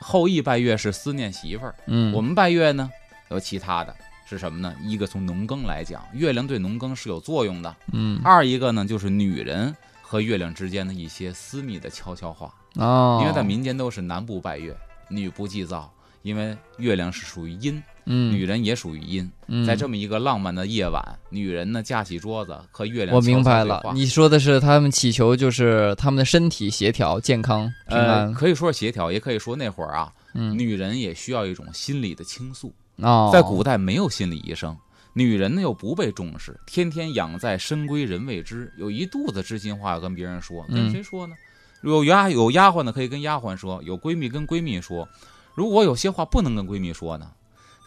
[0.00, 2.90] 后羿拜月是思念媳妇儿，嗯，我们拜月呢
[3.30, 3.94] 有其他的。
[4.28, 4.74] 是什么呢？
[4.82, 12.52] 一个从农耕来讲，月亮对农耕是有作用的；嗯二一个呢，就是女人和月亮之间的一些私密的悄悄话。
[12.74, 14.76] 哦，因为在民间都是男不拜月，
[15.08, 15.90] 女不祭灶，
[16.22, 19.28] 因为月亮是属于阴，嗯女人也属于阴。
[19.46, 28.34] 嗯在这么一个浪漫的夜晚，女人呢架起桌子和月亮我明白了你说的是他们祈求就是他们的身体协调、健康、平呃，安。
[28.34, 32.70] 可以说是协调，也可以说那会儿啊，嗯女人也需要一种心理的倾诉。
[32.98, 34.76] 哦，在古代没有心理医生，
[35.12, 41.36] 女人呢又不被重视，天天养在深闺人未知，有一肚子知心话要跟别人说，跟嗯谁说呢？
[41.82, 45.08] 有丫有丫鬟呢，可以跟丫鬟说；有闺蜜跟闺蜜说。
[45.54, 47.30] 如果有些话不能跟闺蜜说呢，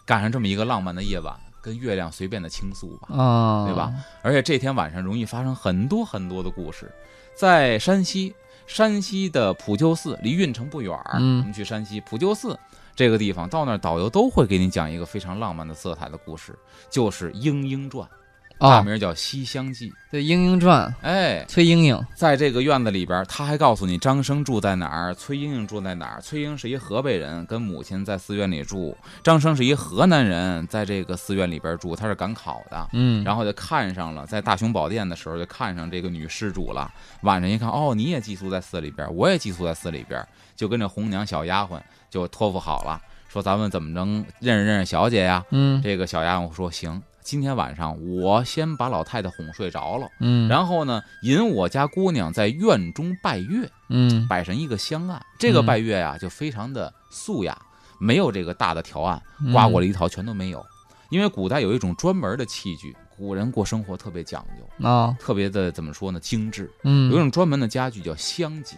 [0.06, 3.14] 赶上这么一个浪漫的夜晚，跟月亮随便的倾诉吧。
[3.14, 3.92] 啊，对吧？
[4.22, 6.90] 而且这天晚上容易发生很多很多的故事，
[7.34, 8.34] 在山西，
[8.66, 12.58] 山西的普救寺离运城不远我们去山西普救寺
[12.94, 16.56] 这个地方，到那儿导游都会给你讲一个非常浪漫的色彩的故事，
[16.90, 18.06] 就是《莺莺传》，
[18.58, 19.90] 大啊，名叫《西厢记》。
[20.10, 26.20] 对《莺莺传》，哎，崔莺莺，在这个院子里边，他还告诉你张生住在哪儿，崔莺莺住在哪儿。
[26.20, 32.88] 崔莺是一河北人，跟母亲在寺院里住；张生是一河南人，在这个寺院里边住，他是赶考的。
[32.92, 36.92] 嗯，然后就看上了，在大雄宝殿的时候就看上这个女施主了。
[37.22, 40.22] 晚上一看，哦，你也寄宿在寺里边，我也寄宿在寺里边，
[40.54, 41.80] 就跟这红娘小丫鬟
[42.12, 45.42] 就托付好了，说咱们怎么能认识认识小姐呀？
[45.50, 55.24] 嗯这个小丫鬟说行，今天晚上我先把老太太哄睡着了，嗯，然后呢，引我家姑娘在院中拜月，嗯摆上一个香案。
[55.38, 57.56] 这个拜月呀、就非常的素雅，
[57.98, 60.62] 没有这个大的条案，嗯刮过了一套全都没有。
[61.08, 66.70] 因为古代有一种专门的器具，古人过生活特别讲究，啊，特别的怎么说呢，精致。
[66.84, 68.76] 嗯有一嗯，种专门的家具叫香几，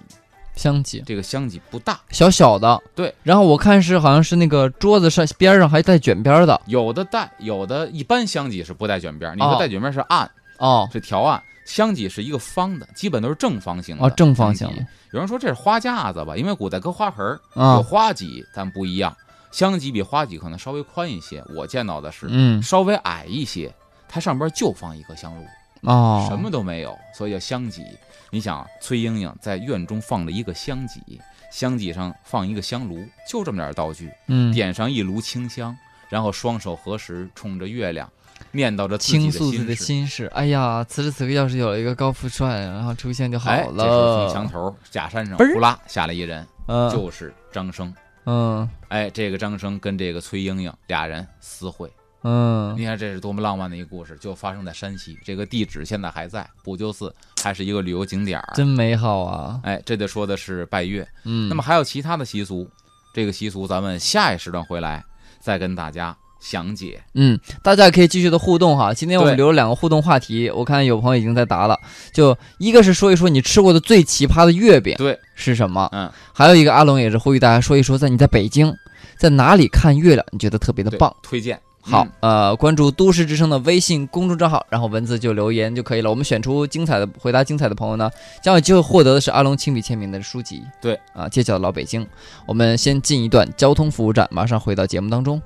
[0.54, 3.14] 香几这个香几不大，小小的，对。
[3.22, 11.42] 然后我看是好像是那个桌子上边上还带卷边的，有的带，有的一般香几是不带卷边，你哦说带卷边是暗，哦，是条暗。
[11.64, 14.68] 香几是一个方的，基本都是正方形的哦，正方形
[15.12, 16.36] 有人说这是花架子吧？
[16.36, 19.16] 因为古代搁花盆有，花几，但不一样。
[19.50, 23.72] 香几比花几可能稍微宽一些，我见到的是嗯，稍微矮一些，
[24.08, 25.46] 它上边就放一个香炉，
[25.86, 27.82] 哦，什么都没有，所以叫香几。
[28.30, 31.20] 你想，崔莺莺在院中放了一个香几，
[31.50, 35.76] 香几上放一个香炉，就这么点道具，嗯，点上一炉清香，
[36.08, 38.10] 然后双手合十，冲着月亮，
[38.50, 40.26] 念叨着自己的倾诉自己的心事。
[40.34, 44.26] 哎呀，此时此刻要是有了一个高富帅，然后出现就好哎，这时候了。
[44.26, 47.94] 从墙头假山上呼啦下来一人，嗯，就是张生。
[48.26, 51.92] 嗯哎，这个张生跟这个崔莺莺俩人私会，
[52.24, 55.18] 嗯，你看这是多么浪漫的一个故事，就发生在山西。
[55.22, 58.52] 这个地址现在还在，补救寺还是一个旅游景点儿。
[58.54, 59.60] 真美好啊。
[59.62, 61.06] 哎，这得说的是拜月。
[61.24, 62.66] 嗯，那么还有其他的习俗，
[63.12, 65.04] 这个习俗咱们下一时段回来
[65.38, 67.02] 再跟大家详解。
[67.12, 68.94] 嗯，大家也可以继续的互动哈。
[68.94, 71.78] 今天我们留了两个互动话题，我看有朋友已经在答了。
[72.14, 78.74] 就一个是说一说你吃过的最奇葩的月饼对，是什么，嗯，还有一个阿龙也是呼吁大家说一说，在你在北京
[79.18, 81.14] 在哪里看月亮，你觉得特别的棒。
[81.22, 81.60] 推荐。
[81.86, 86.08] 好嗯，呃，关注都市之声的微信公众账号，然后文字就留言就可以了。
[86.08, 88.10] 我们选出精彩的回答精彩的朋友呢，
[88.42, 90.62] 将有机会获得的是阿龙亲笔签名的书籍。
[90.80, 92.06] 对啊，街角的老北京。
[92.46, 95.40] 我们先进一段交通服务站，马上回到节目当中。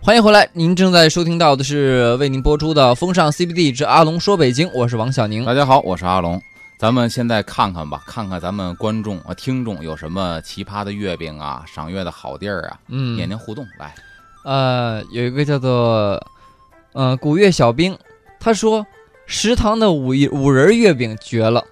[0.00, 5.44] 欢迎回来，您正在收听到的是为您播出的《风尚 CBD 之阿龙说北京》，我是王小宁。
[5.44, 6.40] 大家好，我是阿龙。
[6.78, 13.94] 咱们现在看看吧，看看咱们观众啊、听众有什么奇葩的月饼啊、赏月的好地儿啊，嗯，年年互动来。
[14.44, 16.24] 呃，有一个叫做
[16.92, 17.96] 呃古月小兵，
[18.40, 18.86] 他说
[19.26, 21.64] 食堂的五一五仁月饼绝了。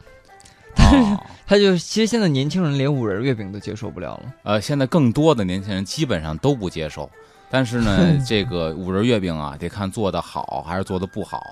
[0.76, 4.32] 哦 他就其实现在年轻人连五仁月饼都接受不了了。
[4.44, 7.10] 呃，现在更多的年轻人基本上都不接受，
[7.50, 11.42] 但是呢， 这个五仁月饼啊，得看做的好还是做的不好。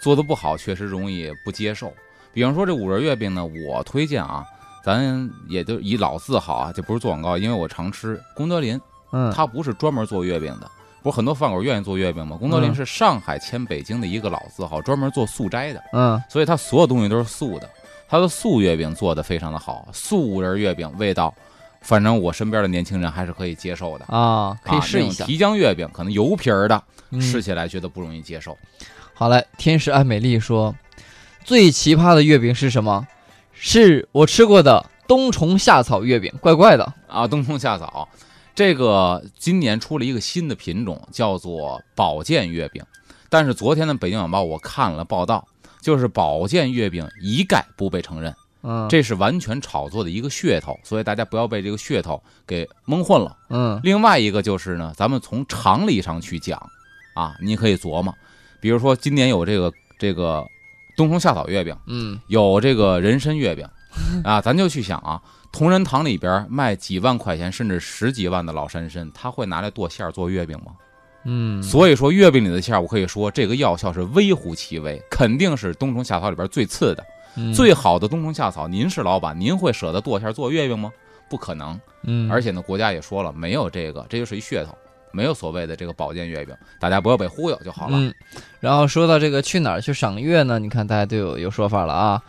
[0.00, 1.92] 做的不好确实容易不接受。
[2.32, 4.42] 比方说这五仁月饼呢，我推荐啊，
[4.82, 8.80] 咱也就以老字号啊，这不是做广告，因为我常吃功德林，
[9.12, 10.70] 嗯，它不是专门做月饼的。
[11.02, 12.36] 不是很多饭馆愿意做月饼吗？
[12.36, 15.82] 功德林嗯是上海迁北京的一个老字号，专门做素斋的。
[15.92, 17.68] 嗯所以它所有东西都是素的。
[18.08, 21.34] 它的素月饼做的非常的好，素五仁月饼味道，
[21.80, 24.04] 反正我身边的年轻人还是可以接受的。
[24.06, 25.24] 啊，可以啊试一下。
[25.24, 28.56] 提浆月饼可能油皮儿的，嗯吃起来觉得不容易接受。
[29.14, 30.72] 好嘞，天使爱美丽说，
[31.42, 33.04] 最奇葩的月饼是什么？
[33.52, 36.92] 是我吃过的冬虫夏草月饼，怪怪的。
[37.08, 38.08] 啊，冬虫夏草，
[38.54, 42.82] 这个今年出了一个新的品种，叫做保健月饼。
[43.28, 45.46] 但是昨天的《北京晚报》我看了报道，
[45.80, 53.34] 就是保健月饼一概不被承认，嗯，这是完全炒作的一个噱头，所以大家不要被这个噱头给蒙混了。
[53.48, 56.60] 嗯另外一个就是呢，咱们从常理上去讲，
[57.14, 58.14] 啊，你可以琢磨，
[58.60, 60.46] 比如说今年有这个这个
[60.94, 63.66] 冬虫夏草月饼，嗯有这个人参月饼，
[64.22, 70.72] 啊，咱就去想啊，同仁堂里边卖几万块钱甚至十几万的老山参，他会拿来剁馅儿做月饼吗？
[71.24, 77.04] 嗯，所以说月饼里的馅儿，我可以说这个药效是微乎其微，肯定是冬虫夏草里边最次的、
[77.36, 78.66] 嗯最好的冬虫夏草。
[78.66, 80.90] 您是老板，您会舍得剁馅儿做月饼吗？
[81.30, 81.80] 不可能。
[82.02, 84.76] 嗯，而且呢，国家也说了，没有这个，这就是一噱头，
[85.12, 87.96] 没有所谓的这个保健月饼，大家不要被忽悠就好了。
[87.98, 88.12] 嗯，
[88.58, 90.58] 然后说到这个去哪儿去赏月呢？
[90.58, 92.22] 你看大家都有有说法了啊。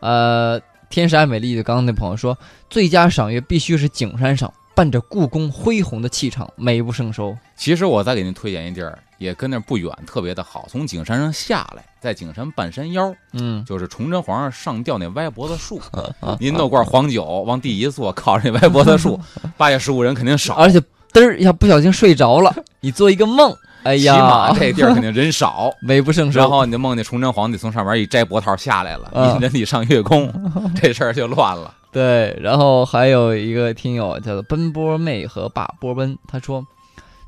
[0.00, 2.36] 呃，天使爱美丽的刚刚那朋友说，
[2.70, 7.36] 最佳赏月必须是景山上，伴着故宫恢宏的气场，美不胜收。
[7.56, 10.66] 其实我再给您推荐一地儿，也跟那儿不远，特别的好。
[10.70, 15.80] 从景山上下来，在景山半山腰，嗯就是崇祯皇上上吊那歪脖子树，
[16.38, 19.20] 您弄罐黄酒往地一坐，靠着那歪脖子树，
[19.56, 20.54] 八月十五人肯定少。
[20.54, 20.80] 而且
[21.12, 23.54] 嘚儿一下不小心睡着了，你做一个梦，
[23.86, 25.72] 哎起码呀，这地儿肯定人少。
[25.80, 26.40] 美不胜收。
[26.40, 30.32] 然后你就梦见崇祯皇帝从上面一摘脖套下来了，嗯引着你上月宫，
[30.80, 31.72] 这事儿就乱了。
[31.92, 36.66] 对，然后还有一个听友叫做奔波妹和把波奔，他说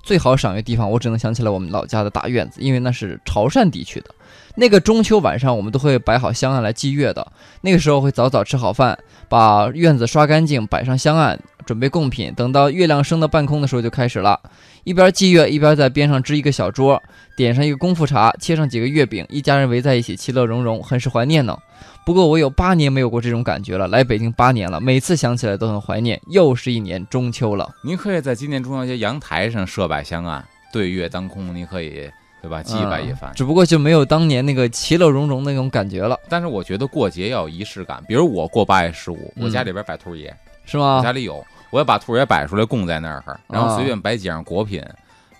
[0.02, 4.14] 最好赏月地方，我只能想起来我们老家的大院子，因为那是潮汕地区的。
[4.56, 7.26] 那个中秋晚上，我们都会摆好香案来祭月的。
[7.60, 12.32] 那个时候会早早吃好饭，把院子刷干净，摆上香案，准备贡品。
[12.34, 14.40] 等到月亮升到半空的时候就开始了，
[14.84, 17.00] 一边祭月，一边在边上支一个小桌，
[17.36, 21.54] 点上一个功夫茶，切上几个月饼，一家人围在一起，其乐融融，很是怀念呢。
[22.06, 26.18] 不过我有八年没有过这种感觉了，来北京八年了，每次想起来都很怀念。
[26.28, 32.62] 又是一年中秋了，您可以在今年中秋节阳台上设摆香案，对月当空，您可以对吧？
[32.62, 33.30] 祭拜一番。
[33.34, 41.02] 只不过就没有当年那个其乐融融那种感觉了，但是我觉得过节要有仪式感，比如我过八月十五，嗯我家里边摆兔爷，是吗我？
[41.02, 44.82] 家里有，我要把兔爷摆出来供在那儿，然后啊随便摆几样果品。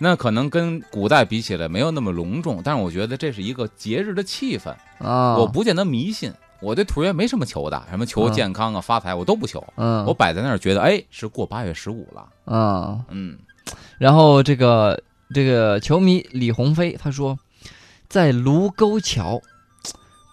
[0.01, 4.73] 那可能跟古代比起来没有那么隆重，但是我觉得这是一个节日的气氛。
[4.99, 9.61] 啊，我不见得迷信，我对兔爷没什么求的，什么求嗯健康啊、发财，我都不求。
[9.75, 12.25] 嗯，我摆在那儿，觉得哎，是过八月十五了。
[12.45, 13.37] 啊，嗯，
[13.97, 17.37] 然后这个这个球迷李鸿飞他说，
[18.07, 19.41] 在卢沟桥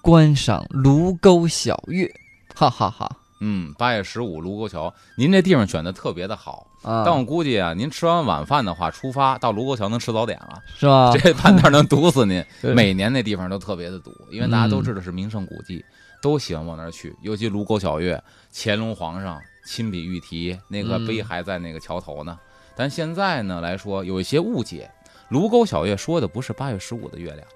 [0.01, 2.09] 观赏卢沟晓月，
[2.55, 6.67] 哈哈哈嗯，八月十五卢沟桥，您这地方选的特别的好。
[6.83, 11.13] 啊，但我估计啊，您吃完晚饭的话，出发到卢沟桥能吃早点了， 是吧？
[11.19, 12.45] 这半道能堵死您。
[12.63, 15.85] 对每年那地方都特别的堵，因为大家都嗯知道是名胜古迹，
[16.23, 17.15] 都喜欢往那儿去。
[17.23, 18.23] 尤其卢沟晓月，
[18.55, 22.39] 乾隆皇上亲笔御题，那个嗯碑还在那个桥头呢。
[22.77, 24.91] 但现在呢来说，有一些误解，
[25.29, 27.47] 卢沟晓月说的不是八月十五的月亮。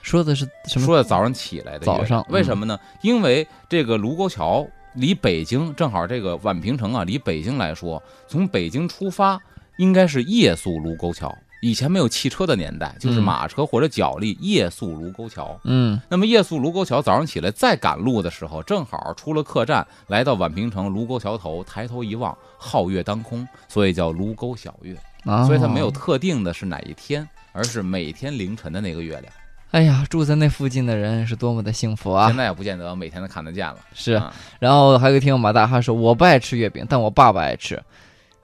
[0.00, 0.86] 说的是什么？
[0.86, 2.78] 说的早上起来的早上嗯为什么呢？
[3.02, 9.40] 因为这个卢沟桥离北京正好这个宛平城啊，离北京来说，从北京出发
[9.76, 11.36] 应该是夜宿卢沟桥。
[11.60, 15.58] 以前没有汽车的年代，就是嗯马车或者脚力夜宿卢沟桥。
[15.64, 24.96] 嗯那么夜宿卢沟桥，早上起来再赶路的时候，正好出了客栈，来到宛平城卢沟桥头，抬头一望，皓月当空，所以叫卢沟晓月。
[25.24, 25.90] 啊，所以它没有。
[25.90, 29.24] 特定的是哪一天，而是每天凌晨的那个月亮。
[29.70, 32.36] 哎呀，住在那附近的人是多么的幸福啊现！
[32.36, 33.76] 在也不见得每天都看得见了。
[33.92, 37.82] 是，啊然后还有一个听友马大哈说，我不爱吃月饼，但我爸爸爱吃，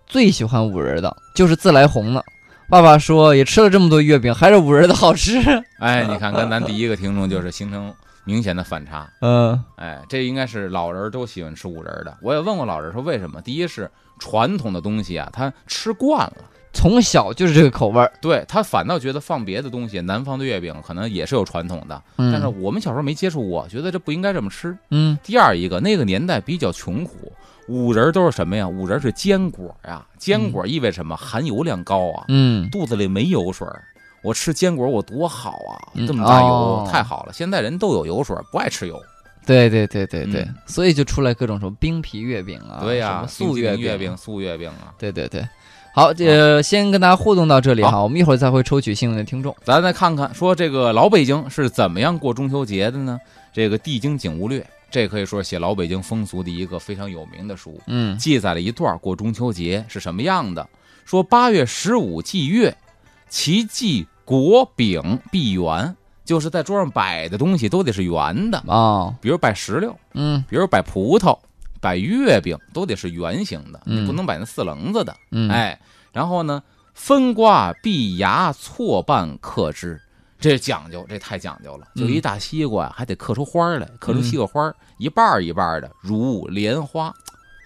[0.07, 2.23] 最喜欢五仁的，就是自来红的。
[2.69, 5.39] 爸爸说也吃了这么多月饼，还是五仁的好吃。
[5.81, 9.11] 哎，你看，跟咱第一个听众就是形成明显的反差。
[9.21, 12.17] 嗯哎，这应该是老人都喜欢吃五仁的。
[12.21, 13.41] 我也问过老人说为什么？
[13.41, 16.37] 第一是传统的东西啊，他吃惯了，
[16.75, 18.13] 从小就是这个口味儿。
[18.21, 24.77] 对他反倒觉得放别的东西，南方的月饼可能也是有传统的，嗯，但是我们小时候没接触过，觉得这不应该这么吃。
[24.91, 27.33] 嗯第二一个，那个年代比较穷苦，
[27.69, 28.69] 五仁都是什么呀？
[28.69, 31.17] 五仁是坚果呀，坚果意味着什么？
[31.17, 33.83] 含油量高啊，嗯肚子里没油水儿。
[34.23, 37.33] 我吃坚果我多好啊，嗯这么大油、哦太好了。
[37.33, 39.01] 现在人都有油水，不爱吃油。
[39.47, 44.95] 对对对对对，嗯所以就出来各种什么冰皮月饼啊，对呀、什么素月月饼、素月饼啊。
[44.99, 45.47] 对对对。
[45.97, 49.55] 好，这先跟大家互动到这里哈，好我们一会儿再会抽取幸运的听众。
[49.63, 53.17] 咱再看看，说这个老北京是怎么样过中秋节的呢？
[53.53, 54.59] 这个《地经景物略》，
[54.91, 60.69] 这可以说是写老北京风俗的一个非常有名的书，嗯记载了一段过中秋节是什么样的。
[61.05, 62.77] 说八月十五祭月，
[63.29, 71.39] 其祭果饼必圆，就是在桌上摆的东西都得是圆的，哦，比如摆石榴，嗯比如摆葡萄，
[71.85, 75.15] 摆月饼，都得是圆形的，嗯你不能摆那四棱子的。
[75.33, 75.79] 嗯，，哎，
[76.13, 76.63] 然后呢，
[76.95, 80.01] 分瓜必牙错半刻之，
[80.41, 81.87] 这讲究，这太讲究了。
[81.95, 87.13] 就一大西瓜，还得刻出花来，刻出西瓜花儿，一半一半的，如莲花，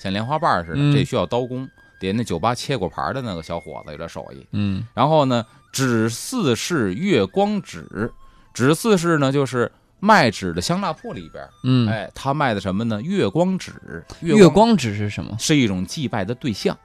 [0.00, 0.78] 像莲花瓣似的。
[0.78, 1.68] 嗯这需要刀工，
[2.00, 4.44] 得那酒吧切果盘的那个小伙子有点手艺。
[4.50, 8.12] 嗯然后呢，纸四是月光纸，
[8.52, 13.00] 纸四是呢就是卖纸的香蜡铺里边，嗯，哎，他卖的什么呢？
[13.02, 13.72] 月光纸，
[14.20, 15.36] 月光纸是什么？
[15.38, 16.76] 是一种祭拜的对象，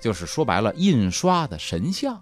[0.00, 2.18] 就是说白了，印刷的神像。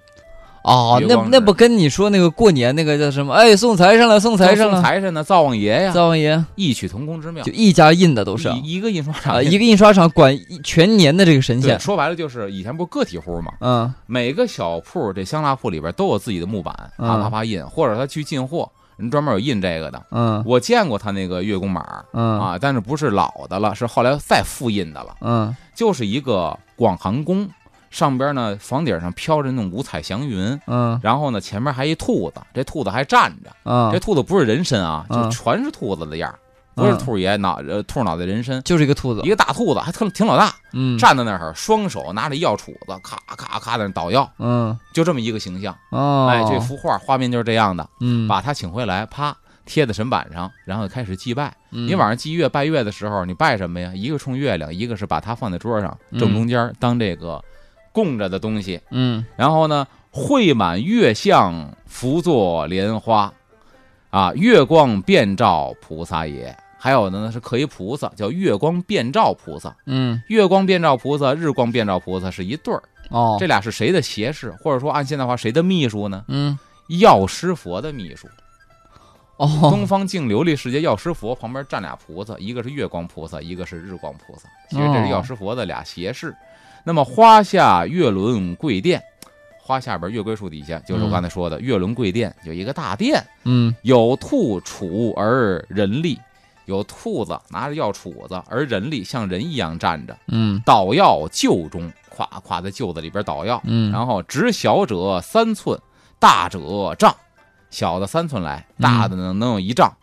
[0.62, 3.34] 哦，那那不跟你说那个过年那个叫什么？
[3.34, 7.52] 哎，送财神了，送财神送了，财神呢，灶王爷呀，灶王爷异曲同工之妙就。
[7.52, 10.34] 一家印的都是啊，一一个印刷厂啊一个印刷厂管
[10.64, 11.78] 全年的这个神对，仙。
[11.78, 20.02] 说白了就是以前不是个体户嘛，嗯每个小铺这香蜡铺里边都有自己的木板，嗯啪啪啪印，或者他去进货，人专门有印这个的。
[20.11, 20.42] 嗯。
[20.46, 22.40] 我见过他那个月宫码嗯。
[22.40, 25.54] 啊，但是不是老的了，是后来再复印的了，嗯。
[25.74, 27.48] 就是一个广寒宫，
[27.90, 30.98] 上边呢房顶上飘着那种五彩祥云，嗯。
[31.02, 33.90] 然后呢前面还一兔子，这兔子还站着，嗯。
[33.92, 35.30] 这嗯，兔子不是人身啊，就嗯。
[35.30, 36.38] 全是兔子的样儿，
[36.74, 39.28] 不是兔爷脑呃兔脑袋人身，就是一个兔子一。
[39.28, 45.76] 个大兔子还特挺老大，嗯站在那儿，双手拿着药杵子，咔咔咔在那捣药，嗯就这么一个形象。
[45.90, 51.54] 哦，哎，这幅画画面就是这样的，嗯把他请回来，啪贴在神板上，然后开始祭拜。
[51.70, 53.92] 你你晚上祭月拜月的时候，你拜什么呀？
[53.94, 57.42] 一个冲月亮，一个是把它放在桌上嗯正中间当这个
[57.92, 58.80] 供着的东西。
[58.90, 63.32] 嗯然后呢，绘满月相，福作莲花，
[64.10, 66.54] 啊，月光遍照菩萨也。
[66.85, 69.75] 还有的呢是刻一菩萨，叫月光遍照菩萨。
[69.87, 76.22] 嗯月光遍照菩萨、日光遍照菩萨是一对儿，哦这俩是谁的胁侍，或者说按现代话谁的秘书呢？
[76.28, 76.59] 嗯
[77.01, 78.28] 药师佛的秘书。
[79.39, 84.47] 哦东方净琉璃世界药师佛旁边站俩菩萨，一个是月光菩萨，一个是日光菩萨。
[84.68, 86.37] 其实这是药师佛的俩胁侍。
[86.85, 89.03] 那么花下月轮贵殿，
[89.59, 96.20] 花下边月桂树底下就是我刚才说的月轮贵殿，有一个大殿，嗯有兔楚而人立，
[96.66, 103.60] 有兔子拿着药杵子，而人力像人一样站着，嗯捣药臼中，咵咵在臼子里边捣药。
[103.64, 105.78] 嗯，然后直小者三寸，
[106.18, 107.14] 大者丈，
[107.70, 109.94] 小的三寸来，大的呢能有一丈。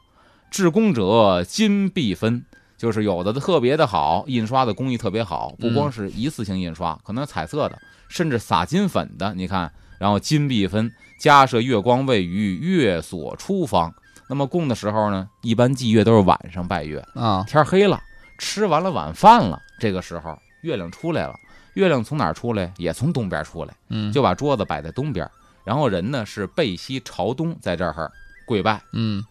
[0.49, 2.45] 制工者金币分，
[2.78, 9.34] 就是有的特别的好，印刷的工艺特别好，不光是一次性印刷，可能彩色的，甚至撒金粉的。
[9.34, 13.93] 你看，然后金碧分，加设月光位于月所出方。
[14.32, 18.00] 那么供的时候呢，一般祭月都是晚上拜月，啊，天黑了，
[18.38, 21.36] 吃完了晚饭了，这个时候月亮出来了。
[21.74, 22.72] 月亮从哪儿出来？
[22.78, 25.30] 也从东边出来，嗯，就把桌子摆在东边，
[25.66, 28.10] 然后人呢是背西朝东，在这儿
[28.46, 29.22] 跪拜，嗯，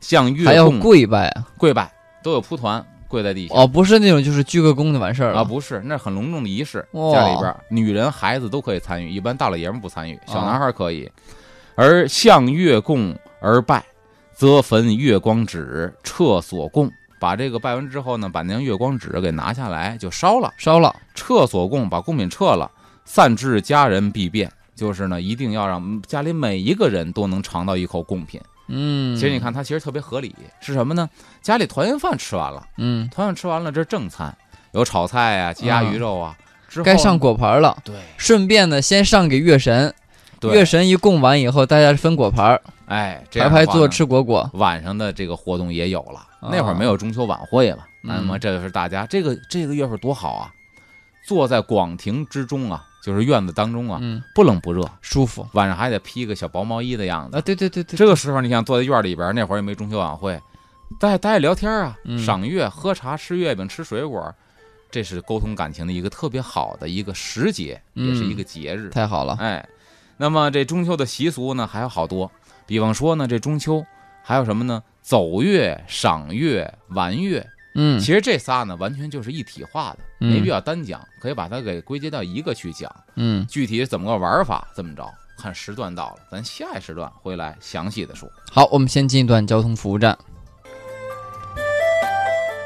[0.00, 1.48] 向月还要供跪拜啊？
[1.56, 1.90] 跪拜，
[2.22, 3.54] 都有蒲团跪在地下。
[3.54, 11.10] 哦，不是那种就是鞠个躬就完事儿了啊，不是，那是很隆重的仪式，哇家里边女人、孩子都可以参与，一般大老爷们不参与，小啊男孩可以。
[11.76, 13.84] 而向月供而拜，
[14.34, 16.90] 则焚月光纸，撤所供。
[17.18, 22.70] 把这个拜完之后呢，把那张月光纸给拿下来就烧了，烧了，撤所供，把贡品撤了，
[23.04, 24.50] 散至家人必变。
[24.74, 28.40] 就是呢，一定要让家里每一个人都能尝到一口贡品。
[28.66, 31.08] 嗯，其实你，看，它其实特别合理，是什么呢？
[31.40, 34.36] 家里团圆饭吃完了，嗯，团圆吃完了，这是正餐，
[34.72, 36.36] 有炒菜啊、鸡鸭鱼肉啊，
[36.68, 37.94] 之后该上果盘了，对。
[38.16, 39.94] 顺便呢先上给月神，
[40.40, 46.48] 对，月神一供完以后，大家分果盘儿，哎，这排排坐吃果果，晚上的这个活动也有了，啊。
[46.50, 48.14] 那会儿没有中秋晚会了，嗯。
[48.16, 50.52] 那么这就是大家这个这个月份多好啊，
[51.26, 55.46] 坐在广庭之中啊，就是院子当中啊，嗯，不冷不热，舒服。
[55.52, 57.38] 晚上还得披个小薄毛衣的样子。
[57.38, 60.40] 啊，对对对对，这个时候你想坐在院里边，那会儿也没中秋晚会，
[61.00, 62.18] 大家大家聊天啊，嗯。
[62.18, 64.34] 赏月、喝茶、吃月饼、吃水果，
[64.90, 68.90] 这是沟通感情的一个特别好的一个时节，嗯也是一个节日。
[68.90, 69.66] 太好了，哎，
[70.18, 72.30] 那么这中秋的习俗呢还有好多，
[72.66, 73.84] 比方说呢，这中秋
[74.22, 74.82] 还有什么呢？
[75.02, 82.90] 走月、赏月、玩月，嗯其实这仨呢完全就是一体化的，嗯没必要单讲，可以把它给归结到一个去讲。
[83.16, 85.06] 嗯，具体怎么个玩法，这么着，
[85.36, 88.26] 看时段到了，咱下一时段回来详细的说。
[88.50, 90.16] 好，我们先进一段交通服务站。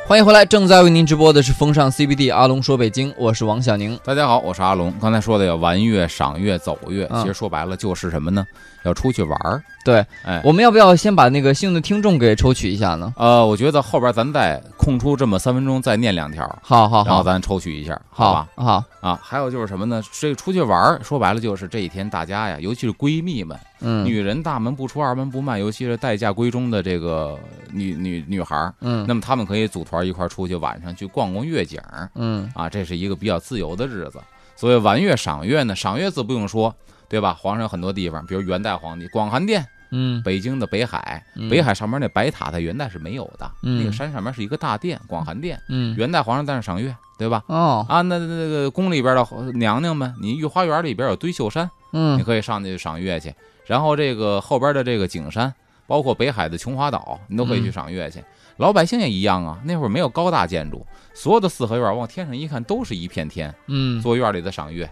[0.07, 3.99] 欢迎回来，正在为您直播的是风尚 CBD 阿龙说北京，我是王小宁。
[4.05, 4.95] 大家好，我是阿龙。
[4.99, 8.47] 刚才说的有玩月、赏月、走月，嗯其实说白了就是什么呢？
[8.85, 9.63] 要出去玩儿。
[9.85, 13.13] 对，哎，我们要不要先把那个幸运的听众给抽取一下呢？
[13.17, 18.49] 呃，我觉得后边咱再空出这么三分钟，再念两条，好好好，然后咱抽取一下，好吧？
[18.55, 20.03] 好好，啊，还有就是什么呢？
[20.21, 27.39] 这个出去玩儿，说白了就是这一天大家呀，尤其是闺蜜们，嗯女人大门不出二门不迈，尤其是待嫁闺中的这个
[27.73, 31.81] 女女女孩儿，嗯那么她们可以组团一块儿出去，晚上去逛逛月景
[32.15, 34.21] 嗯啊，这是一个比较自由的日子。
[34.55, 36.75] 所谓玩月赏月呢，赏月自不用说，
[37.09, 37.35] 对吧？
[37.41, 45.59] 皇上有很多地方，比如元代皇帝广寒殿，嗯北京的北海，嗯北海上面那白塔在元代是没有的，嗯那个山上面是一个大殿，广寒殿。
[45.69, 47.43] 嗯，元代皇上在那赏月，对吧？
[47.47, 53.35] 哦，啊，那那那个宫里边的娘娘们，你御花园里边有堆秀山，你嗯可以上去赏月去。
[53.67, 55.53] 然后这个后边的这个景山，
[55.87, 58.23] 包括北海的琼华岛，你都可以去嗯赏月去。
[58.59, 60.85] 老百姓也一样啊，那会儿没有高大建筑，
[61.15, 64.91] 所有的四合院往天上一看都是一片天，嗯，坐院里的赏月。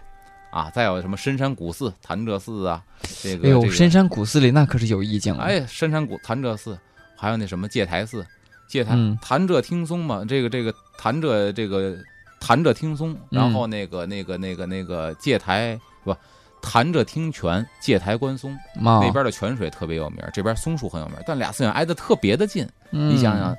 [0.57, 2.81] 啊，再有什么深山古寺、潭柘寺啊，
[3.21, 5.43] 这个哎呦，这个深山古寺里那可是有意境了。
[5.43, 6.75] 哎，深山古潭柘寺，
[7.15, 8.25] 还有那什么戒台寺，
[8.67, 11.95] 戒台、嗯潭柘听松嘛，这个这个潭柘这个
[12.39, 16.15] 潭柘听松，然嗯后那个、那个那个那个戒台不
[16.59, 22.67] 潭柘听泉，戒台观松，嘛那边的泉水特别有名，这边松树很有名，但俩寺院挨得特别的近。
[22.89, 23.55] 嗯你想想，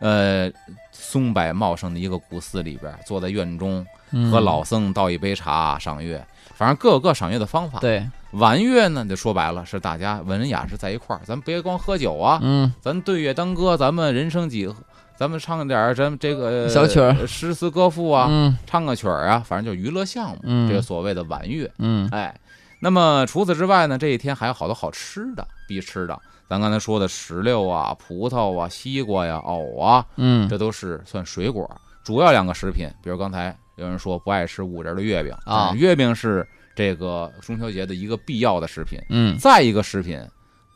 [0.00, 0.50] 呃，
[0.90, 6.24] 松柏茂盛的一个古寺里边，坐在院中嗯和老僧倒一杯茶赏月，
[6.60, 7.78] 反正各有各赏月的方法。
[7.78, 14.76] 对，玩月呢，就说白了是大家文人雅士在一块儿，咱别光喝酒啊，嗯咱对月当歌，咱们人生几何，
[15.16, 21.72] 咱们唱点儿咱们这个小曲儿诗词歌赋啊，嗯唱个曲儿啊，反正就是娱乐项目，嗯这个所谓的玩月。
[21.78, 22.38] 嗯哎，
[22.80, 26.18] 那么除此之外呢，这一天还有好多好吃的，必吃的。
[26.46, 31.66] 咱刚才说的石榴啊、葡萄啊、西瓜呀、藕啊，嗯这都是算水果。
[32.04, 38.98] 主要两个食品，比如刚才有人说不爱吃五仁的月饼啊月饼是这个中秋节的一个必要的食品。
[39.08, 40.20] 嗯再一个食品，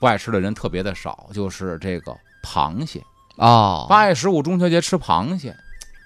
[0.00, 3.02] 不爱吃的人特别的少，就是这个螃蟹。
[3.36, 5.54] 哦，八月十五中秋节吃螃蟹，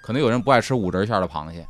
[0.02, 1.66] 可能有人不爱吃五仁馅儿的螃蟹，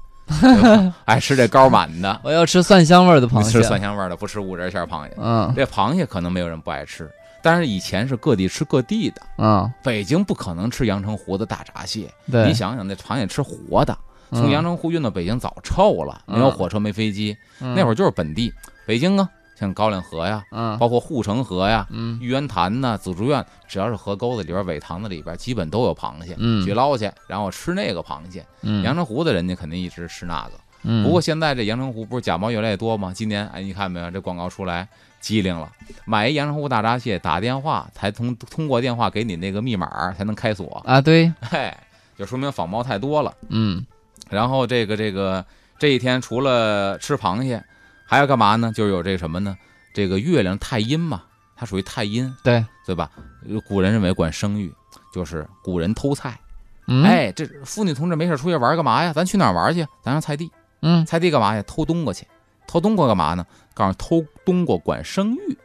[1.05, 5.15] 爱吃这高满的，我要吃蒜香味儿的螃 蟹，吃蒜香味儿的，不吃五仁馅儿螃蟹。
[5.19, 7.11] 嗯这螃蟹可能没有人不爱吃，
[7.43, 12.09] 但是以前是各地吃各地的，嗯，北京不可能吃阳澄湖的大闸蟹。
[12.31, 13.99] 对，你想想，那螃蟹吃活的，嗯
[14.31, 18.53] 从阳澄湖运到北京早臭了，没有火车，没飞机，那会儿儿就是本地。
[18.87, 20.77] 北京啊，像高粱河呀，嗯。
[20.79, 22.19] 包括护城河呀，嗯。
[22.21, 26.65] 玉渊潭呐、紫竹院，只要是河沟子里边、苇塘子里边，基本都有螃蟹，嗯。
[26.65, 28.45] 去捞去，然后吃那个螃蟹。
[28.63, 28.83] 嗯。
[28.83, 30.53] 阳澄湖的人家肯定一直吃那个。
[30.83, 31.05] 嗯。
[31.05, 33.13] 不过现在这阳澄湖不是假冒越来越多吗？
[33.15, 34.87] 今年哎，你看没有，这广告出来，
[35.21, 35.71] 机灵了，
[36.05, 41.75] 买一阳澄湖大闸蟹，打电话才通通过电话给你那个密码才能开锁，啊，对，嘿，
[42.17, 43.35] 就说明仿冒太多了。
[43.49, 43.85] 嗯
[44.29, 45.45] 然后这个这个
[45.79, 47.63] 这一天除了吃螃蟹，
[48.05, 48.73] 还要干嘛呢？
[48.75, 49.57] 就是有这个什么呢？
[49.95, 51.23] 这个月亮太阴嘛，
[51.57, 53.11] 它属于太阴，对，对吧？
[53.49, 54.73] 呃古人认为管生育，
[55.13, 56.39] 就是古人偷菜。
[56.87, 59.13] 嗯，，哎，这妇女同志没事出去玩干嘛呀？
[59.13, 59.87] 咱去哪儿玩去？
[60.03, 60.51] 咱上菜地，
[60.81, 61.63] 嗯，菜地干嘛呀？
[61.67, 62.27] 偷冬瓜去。
[62.67, 63.47] 偷冬瓜干嘛呢？
[63.75, 65.59] 告诉偷冬瓜管生育，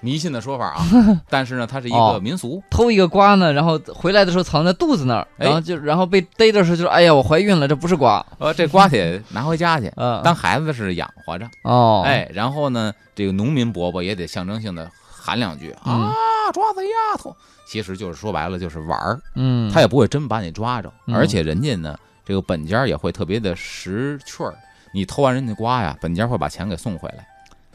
[0.00, 0.86] 迷信的说法啊。
[1.28, 2.62] 但是呢，它是一个哦民俗。
[2.70, 11.48] 偷一个瓜呢，然后回来的时候藏在肚子那儿，哎然后就然后被逮的时候就说，哎呀，我怀孕了，这不是瓜，呃，这瓜得拿回家去， 嗯，当孩子是养活着。
[11.64, 16.14] 哦，，哎，然后呢，这个农民伯伯也得象征性的喊两句嗯啊，
[16.52, 17.34] 抓贼丫头。
[17.66, 24.54] 其实就是说白了就是玩儿，嗯，他也不会真把你抓着，嗯而且人家呢，这个本家也会特别的识趣儿。
[24.94, 27.26] 你偷完人家瓜呀，本家会把钱给送回来，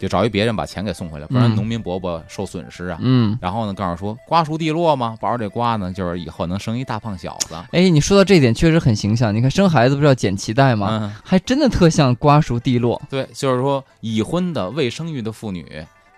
[0.04, 2.98] 就找一别人把钱给送回来，不然嗯农民伯伯受损失啊。
[3.02, 3.38] 嗯。
[3.42, 7.56] 然后呢，告诉说瓜熟蒂落嘛，保着这瓜呢，就是以后能生一大胖小子。
[7.72, 9.34] 哎，你说到这点确实很形象。
[9.34, 11.00] 你看生孩子不是要剪脐带吗？
[11.02, 13.02] 嗯，还真的特像瓜熟蒂落。
[13.10, 15.66] 对，就是说已婚的未生育的妇女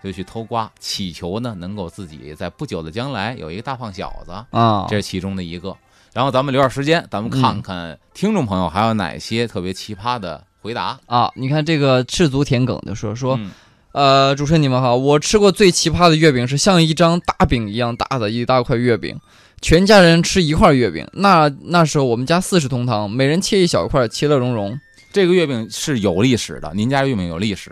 [0.03, 4.31] 就去偷瓜，祈求呢能够自己在不久的将来有一个大胖小子。
[4.49, 5.75] 啊，这是其中的一个。
[6.11, 10.97] 然后咱们留点时间，咱们嗯看看听众朋友还有哪些特别奇葩的回答。
[11.07, 13.51] 啊，你看这个赤足田埂就说说，嗯
[13.95, 19.17] 呃，主持人你们好，我吃过最奇葩的月饼是像一张大饼一样大的一大块月饼，
[19.61, 21.07] 全家人吃一块月饼。
[21.13, 24.77] 那那时候我们家四世同堂，每人切一小块，其乐融融。
[25.13, 27.71] 这个月饼是有历史的，您家月饼有历史。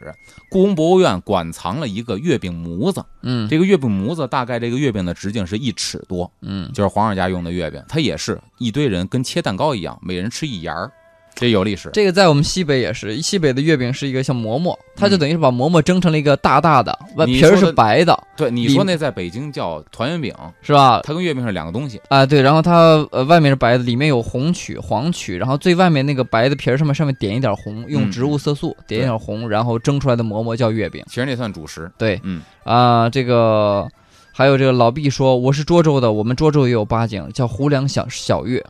[0.50, 10.90] 故宫博物院馆藏了一个月饼模子，嗯这个月饼模子大概这个月饼的直径是一尺多，嗯，就是皇上家用的月饼，它也是一堆人跟切蛋糕一样，每人吃一沿儿，
[11.36, 11.90] 这有历史。
[11.94, 21.02] 这个在我们西北也是，西北的月饼是一个像馍馍，它就嗯等于是把馍馍蒸成了一个大大的，外皮儿是白的，对，你说那在北京叫团圆饼，是吧？
[21.04, 22.00] 它跟月饼是两个东西。
[22.10, 31.04] 啊，对，然后它呃外面是白的，里面有红曲、黄曲，然后最外面那个白的皮儿上面上面点一点红，用嗯植物色素点一点红，然后蒸出来的馍馍叫月饼。
[31.08, 31.92] 其实那算主食。
[31.98, 33.88] 对嗯，啊、这个
[34.32, 38.64] 还有这个老毕说，我是涿州的，我们涿州也有八景，叫胡梁小小月。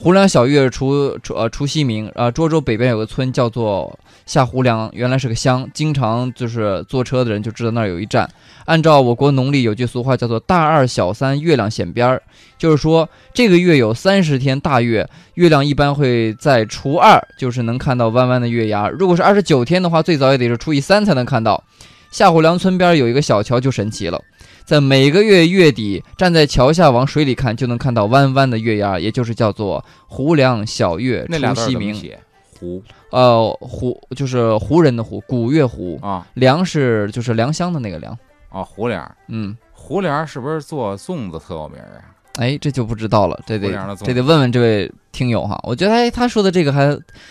[0.00, 8.30] 胡梁小月除除呃除夕明啊，涿州北边有个村叫做下胡梁，原来是个乡，经常就是坐车的人就知道那儿有一站。
[8.66, 12.22] 按照我国农历有句俗话叫做“大二小三，月亮显边儿”，
[12.56, 18.88] 就是说这个月有三十天大月，月亮一般会在初二，就是能看到弯弯的月牙。
[18.88, 21.64] 如果是二十九天的话，最早也得是初一三才能看到。
[22.12, 24.22] 下胡梁村边有一个小桥就神奇了，
[24.68, 31.94] 在每个月月底，站在桥下往水里看，就能看到弯弯的月牙，也就是叫做湖梁小月那俩字儿除夕明。
[31.94, 32.18] 怎么写？
[32.60, 35.98] 胡呃，湖就是湖人的湖，古月湖。
[36.02, 38.12] 啊梁是就是良乡的那个梁。
[38.50, 39.10] 啊，湖梁。
[39.28, 42.12] 嗯，湖梁是不是做粽子特有名儿啊？
[42.38, 43.68] 哎，这就不知道了，这得
[44.04, 45.58] 这得问问这位听友哈。
[45.64, 46.86] 我觉得哎，他说的这个还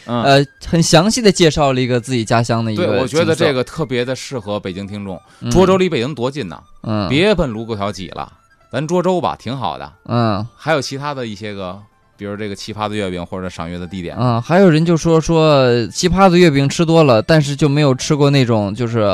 [0.06, 5.20] 嗯，呃很详细的介绍了一个自己家乡的一个对，我觉得这个特别的适合北京听众。
[5.40, 8.32] 嗯涿州离北京多近呢，嗯别奔卢沟桥挤了，
[8.70, 9.90] 咱涿州吧，挺好的。
[10.06, 11.80] 嗯还有其他的一些个，
[12.18, 14.14] 比如这个奇葩的月饼或者赏月的地点。
[14.20, 19.08] 嗯，还有人就说说奇葩的月饼吃多了，但是就没有吃过那种就是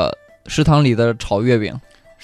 [0.48, 1.72] 食堂里的炒月饼。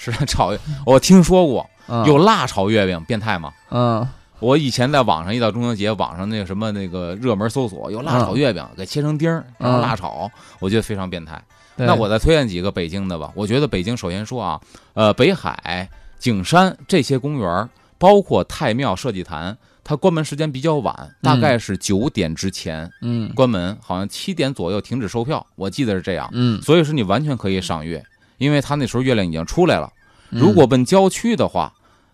[0.03, 3.51] 是炒月，我听说过嗯，有辣炒月饼，变态吗？
[3.69, 4.07] 嗯
[4.39, 11.39] 我以前在网上一到中秋节，网上那个什么那个热门搜索有辣炒月饼，给切成丁儿，然后嗯辣炒，我觉得非常变态。
[11.75, 13.31] 那我再推荐几个北京的吧。
[13.35, 14.59] 我觉得北京首先说啊，
[14.93, 15.87] 呃，北海、
[16.17, 17.69] 景山这些公园，
[17.99, 26.27] 包括太庙、社稷坛，它关门时间比较晚，大概是九点之前嗯关门，好像七点左右停止售票，我记得是这样。
[26.33, 28.03] 嗯，所以说你完全可以赏月，
[28.39, 29.87] 因为它那时候月亮已经出来了。
[30.31, 31.71] 嗯如果奔郊区的话，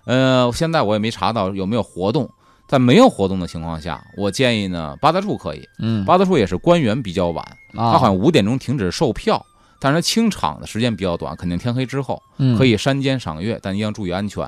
[0.07, 2.27] 呃，现在我也没查到有没有活动。
[2.67, 5.65] 在没有活动的情况下，我建议呢，八大处可以。
[5.79, 7.41] 嗯八大处也是关员比较晚，
[7.73, 9.41] 啊，它好像五点钟停止售票，
[9.79, 14.45] 但是它清场的时间比较短，肯定天黑之后嗯可以山间赏月，但一定要注意安全。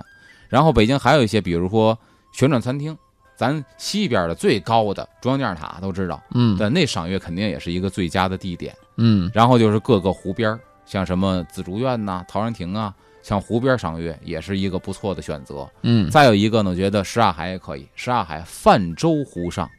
[0.50, 1.98] 然后北京还有一些，比如说
[2.34, 2.98] 旋转餐厅，
[3.38, 8.76] 咱西边的最高的中央电视塔都知道，嗯但那赏月肯定也是一个最佳的地点。
[8.98, 15.70] 嗯然后就是各个湖边儿，像什么紫竹院呐、陶然亭啊，像湖边赏月也是一个不错的选择。
[15.84, 19.70] 嗯再有一个呢，我觉得什刹海也可以，什刹海泛舟湖上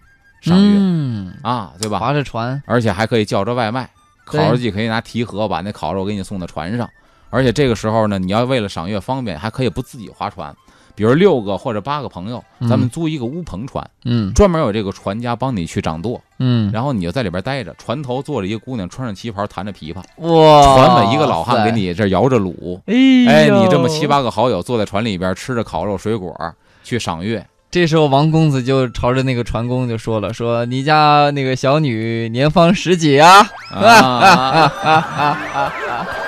[0.40, 1.98] 赏月、嗯，啊，对吧？
[1.98, 3.90] 划着船，而且还可以叫着外卖，
[4.24, 6.88] 烤肉季可以拿提盒把那烤肉给你送到船上。
[7.30, 10.54] 而且这个时候呢，你要为了赏月方便，还可以不自己划船，
[10.94, 12.68] 比如六个或者八个朋友，嗯。
[12.68, 14.32] 咱们租一个乌篷船，嗯。
[14.34, 26.34] 专门有这个船家帮你去掌舵，嗯，然后你就在里边待着，船头坐着一个姑娘，穿上旗袍，弹着琵琶，哇，船尾一个老汉给你这摇着橹，哎你这么七，八个好友坐在船里边吃着烤肉水果
[26.82, 33.46] 去赏月，这时候王公子就朝着那个船工就说了，说你家那个小女年方十几啊？
[33.70, 34.72] 啊，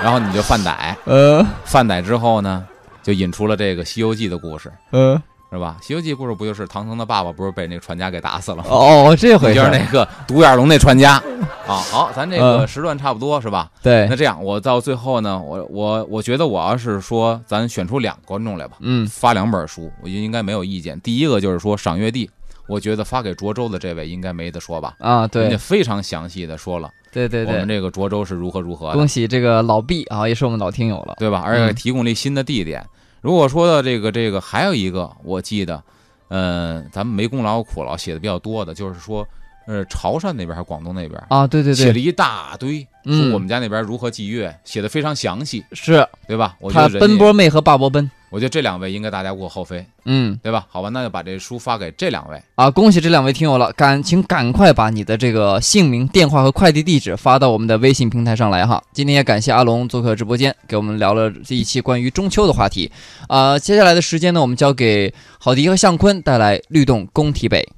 [0.03, 1.45] 然后你就犯歹，呃。
[1.65, 2.65] 犯歹之后呢，
[3.03, 5.77] 就引出了这个《西游记》的故事，嗯，是吧？
[5.85, 8.63] 《西游记》故事不就是唐僧的爸爸不是被那个船家给打死了吗？
[8.69, 11.21] 哦，这回就是那个独眼龙那船家
[11.67, 11.75] 啊。
[11.75, 13.69] 好，咱这个嗯时段差不多是吧？
[13.81, 20.99] 对那，这样，我到最后呢，我我我觉得我要是说咱选出两个观众来吧，嗯发两本书，我觉得应该没有意见。
[21.01, 22.29] 第一个就是说赏月地，
[22.67, 24.95] 我觉得发给涿州的这位应该没得说吧？
[24.99, 31.15] 啊，人对家非常详细的说了对对对我们，这个涿州是如何如何的恭，喜这个老毕啊，也是我们老听友了。
[31.19, 31.41] 对吧？
[31.45, 32.83] 而且嗯提供了一新的地点。
[33.21, 35.81] 如果说到这个这个，还有一个我记得，
[36.27, 39.25] 呃，咱们没功劳苦劳写的比较多的，就是说，
[39.65, 41.23] 呃，潮汕那边还是广东那边。
[41.29, 46.57] 啊，对对对，写了一大堆，嗯说我们家那边如何祭月，写的非常详细，是对吧？
[46.59, 50.65] 我觉他得奔波妹和霸波奔，我觉得这两位应该大家无可厚非，嗯对吧？
[50.67, 52.41] 好吧，那就把这书发给这两位。
[52.55, 58.81] 啊，恭喜这两位听友了，赶请赶快把你的这个姓名、电话和快递地址发到我们的微信平台上来哈。
[58.91, 62.91] 今天也感谢阿龙做客直播间，给我们聊了这一期关于中秋的话题。
[63.27, 67.69] 啊、接下来的时间呢，我们交给郝迪和向坤带来《律动工体北》。